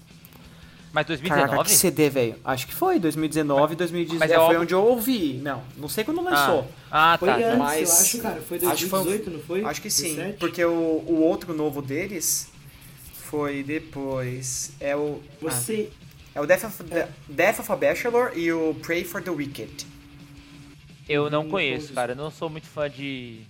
[0.93, 1.23] Mas caraca,
[1.57, 1.65] 2019?
[1.69, 2.37] que CD, velho.
[2.45, 5.41] Acho que foi, 2019, 2019, Mas é foi álbum- onde eu ouvi.
[5.43, 6.69] Não, não sei quando lançou.
[6.91, 7.37] Ah, Foi tá.
[7.37, 8.41] antes, mas- eu acho, cara.
[8.43, 9.65] Foi Acho que foi- 2018, não foi?
[9.65, 10.39] Acho que sim, 17?
[10.39, 12.49] porque o, o outro novo deles
[13.15, 14.71] foi depois.
[14.79, 15.21] É o.
[15.41, 15.89] Você.
[15.91, 16.04] ah,
[16.35, 16.85] é o Death of,
[17.29, 19.87] Death of a Bachelor e o Pray for the Wicked.
[21.09, 22.13] Eu não conheço, cara.
[22.13, 23.41] Eu não sou muito fã de.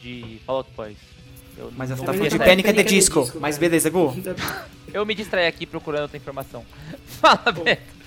[0.00, 0.96] de Fall Out Boys.
[1.56, 2.38] Eu Mas eu me falando de.
[2.38, 2.68] Panic!
[2.68, 3.20] at the Disco.
[3.40, 3.68] Mas cara.
[3.68, 4.14] beleza, Gu?
[4.94, 6.64] Eu me distraí aqui procurando outra informação.
[7.04, 7.98] Fala, Beto.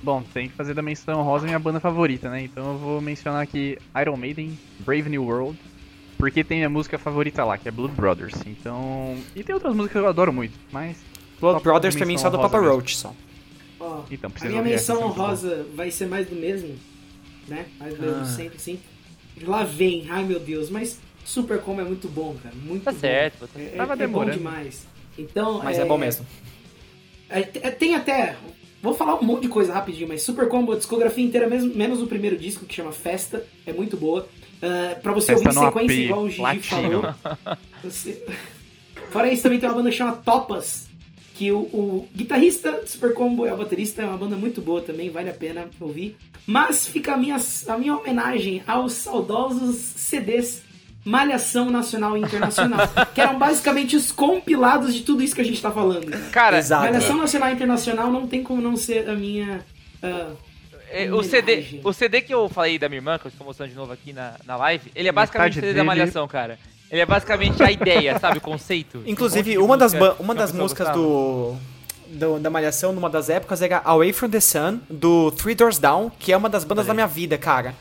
[0.00, 2.42] Bom, tem que fazer da menção rosa minha banda favorita, né?
[2.42, 5.58] Então eu vou mencionar aqui Iron Maiden, Brave New World,
[6.18, 8.34] porque tem minha música favorita lá, que é Blood Brothers.
[8.46, 9.16] Então.
[9.34, 10.98] E tem outras músicas que eu adoro muito, mas.
[11.52, 12.74] Só Brothers pra mim só do Papa mesmo.
[12.74, 13.14] Roach só.
[13.80, 15.04] Ó, Então, a minha menção é bom.
[15.06, 16.74] honrosa vai ser mais do mesmo,
[17.46, 17.66] né?
[17.78, 18.24] Mais do mesmo Ah.
[18.24, 18.78] sempre, sim.
[19.42, 22.54] Lá vem, ai meu Deus, mas Super Como é muito bom, cara.
[22.54, 22.98] Muito Tá bom.
[22.98, 23.46] certo.
[23.48, 24.36] Tá É, é- Tava é bom demorando.
[24.38, 24.86] demais.
[25.18, 26.26] Então, Mas é bom mesmo.
[27.30, 28.36] é, é, tem até.
[28.82, 32.02] Vou falar um monte de coisa rapidinho, mas Super Combo, a discografia inteira, mesmo, menos
[32.02, 34.28] o primeiro disco, que chama Festa, é muito boa.
[34.62, 37.02] Ah, pra você Festa ouvir sequência, AP, igual o Gigi latino.
[37.02, 37.58] falou.
[37.82, 38.24] Você...
[39.10, 40.88] Fora isso, também tem uma banda que chama Topas,
[41.34, 44.80] que o, o guitarrista do Super Combo é o baterista, é uma banda muito boa
[44.80, 46.16] também, vale a pena ouvir.
[46.46, 47.36] Mas fica a minha,
[47.68, 50.62] a minha homenagem aos saudosos CDs
[51.04, 52.80] Malhação Nacional e Internacional,
[53.14, 56.10] que eram basicamente os compilados de tudo isso que a gente tá falando.
[56.30, 56.84] Cara, Exato.
[56.84, 59.60] Malhação Nacional e Internacional não tem como não ser a minha.
[60.90, 63.70] É, o, CD, o CD que eu falei da minha irmã, que eu estou mostrando
[63.70, 66.58] de novo aqui na, na live, ele é basicamente o CD da dele- Malhação, cara.
[66.90, 68.38] Ele é basicamente a ideia, sabe?
[68.38, 69.02] O conceito.
[69.06, 71.56] Inclusive, Um de uma das, música uma a das músicas do,
[72.08, 76.10] do- da Malhação, numa das épocas, era Away from the Sun, do Three Doors Down,
[76.18, 77.74] que é uma das bandas da minha vida, cara.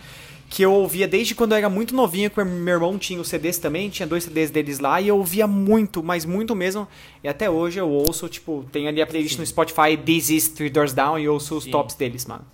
[0.50, 3.58] Que eu ouvia desde quando eu era muito novinho, que meu irmão tinha os CDs
[3.58, 6.88] também, tinha dois CDs deles lá, e eu ouvia muito, mas muito mesmo.
[7.24, 10.70] E até hoje eu ouço, tipo, tem ali a playlist no Spotify, This is Three
[10.70, 11.72] Doors Down, e eu ouço os Sim.
[11.72, 12.46] tops deles, mano.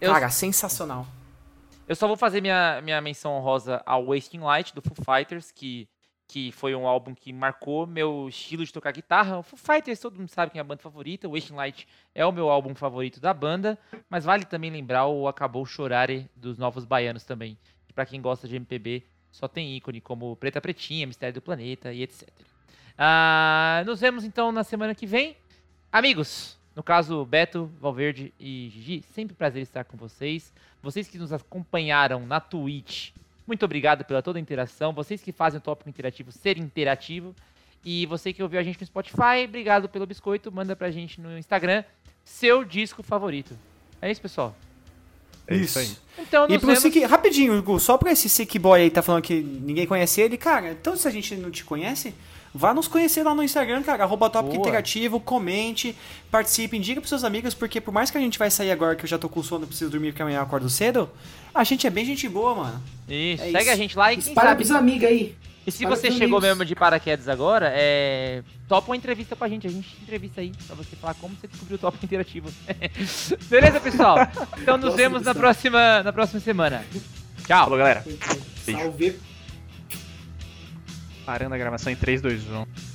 [0.00, 1.06] Eu, Cara, sensacional.
[1.88, 5.88] Eu só vou fazer minha, minha menção honrosa ao Wasting Light, do Foo Fighters, que,
[6.26, 9.38] que foi um álbum que marcou meu estilo de tocar guitarra.
[9.38, 11.28] O Foo Fighters, todo mundo sabe que é a banda favorita.
[11.28, 13.78] O Wasting Light é o meu álbum favorito da banda.
[14.10, 17.56] Mas vale também lembrar o Acabou Chorare dos Novos Baianos também.
[17.86, 21.92] Que pra quem gosta de MPB, só tem ícone como Preta Pretinha, Mistério do Planeta
[21.92, 22.28] e etc.
[22.98, 25.36] Ah, nos vemos então na semana que vem.
[25.92, 30.52] Amigos, no caso Beto, Valverde e Gigi, sempre um prazer estar com vocês.
[30.82, 33.12] Vocês que nos acompanharam na Twitch,
[33.46, 34.92] muito obrigado pela toda a interação.
[34.92, 37.34] Vocês que fazem o tópico interativo ser interativo.
[37.84, 40.52] E você que ouviu a gente no Spotify, obrigado pelo biscoito.
[40.52, 41.82] Manda pra gente no Instagram
[42.24, 43.56] seu disco favorito.
[44.02, 44.54] É isso, pessoal.
[45.46, 45.88] É isso aí.
[46.18, 46.82] Então, E pro vemos...
[46.82, 50.36] Sick, rapidinho, Gu, só pra esse Sick Boy aí tá falando que ninguém conhece ele,
[50.36, 52.12] cara, então se a gente não te conhece,
[52.54, 54.68] vá nos conhecer lá no Instagram, cara, arroba Tópico Boa.
[54.68, 55.94] Interativo, comente,
[56.30, 59.04] participe, indica pros seus amigos, porque por mais que a gente vai sair agora que
[59.04, 61.08] eu já tô com sono e preciso dormir porque amanhã eu acordo cedo,
[61.54, 62.82] a gente é bem gente boa, mano.
[63.08, 63.70] Isso, É segue isso.
[63.70, 64.64] a gente lá e quem Espalha sabe...
[64.64, 65.36] pros amigos aí.
[65.66, 66.42] E se Para você chegou amigos.
[66.44, 68.40] mesmo de paraquedas agora, é...
[68.68, 69.66] topa uma entrevista com a gente.
[69.66, 72.48] A gente entrevista aí pra você falar como você descobriu o tópico interativo.
[73.50, 74.16] Beleza, pessoal?
[74.62, 76.84] Então nos vemos na próxima, na próxima semana.
[77.48, 77.64] Tchau.
[77.64, 78.04] Falou, galera.
[78.64, 79.35] Salve.
[81.26, 82.85] Parando a gravação em 3, 2, 1.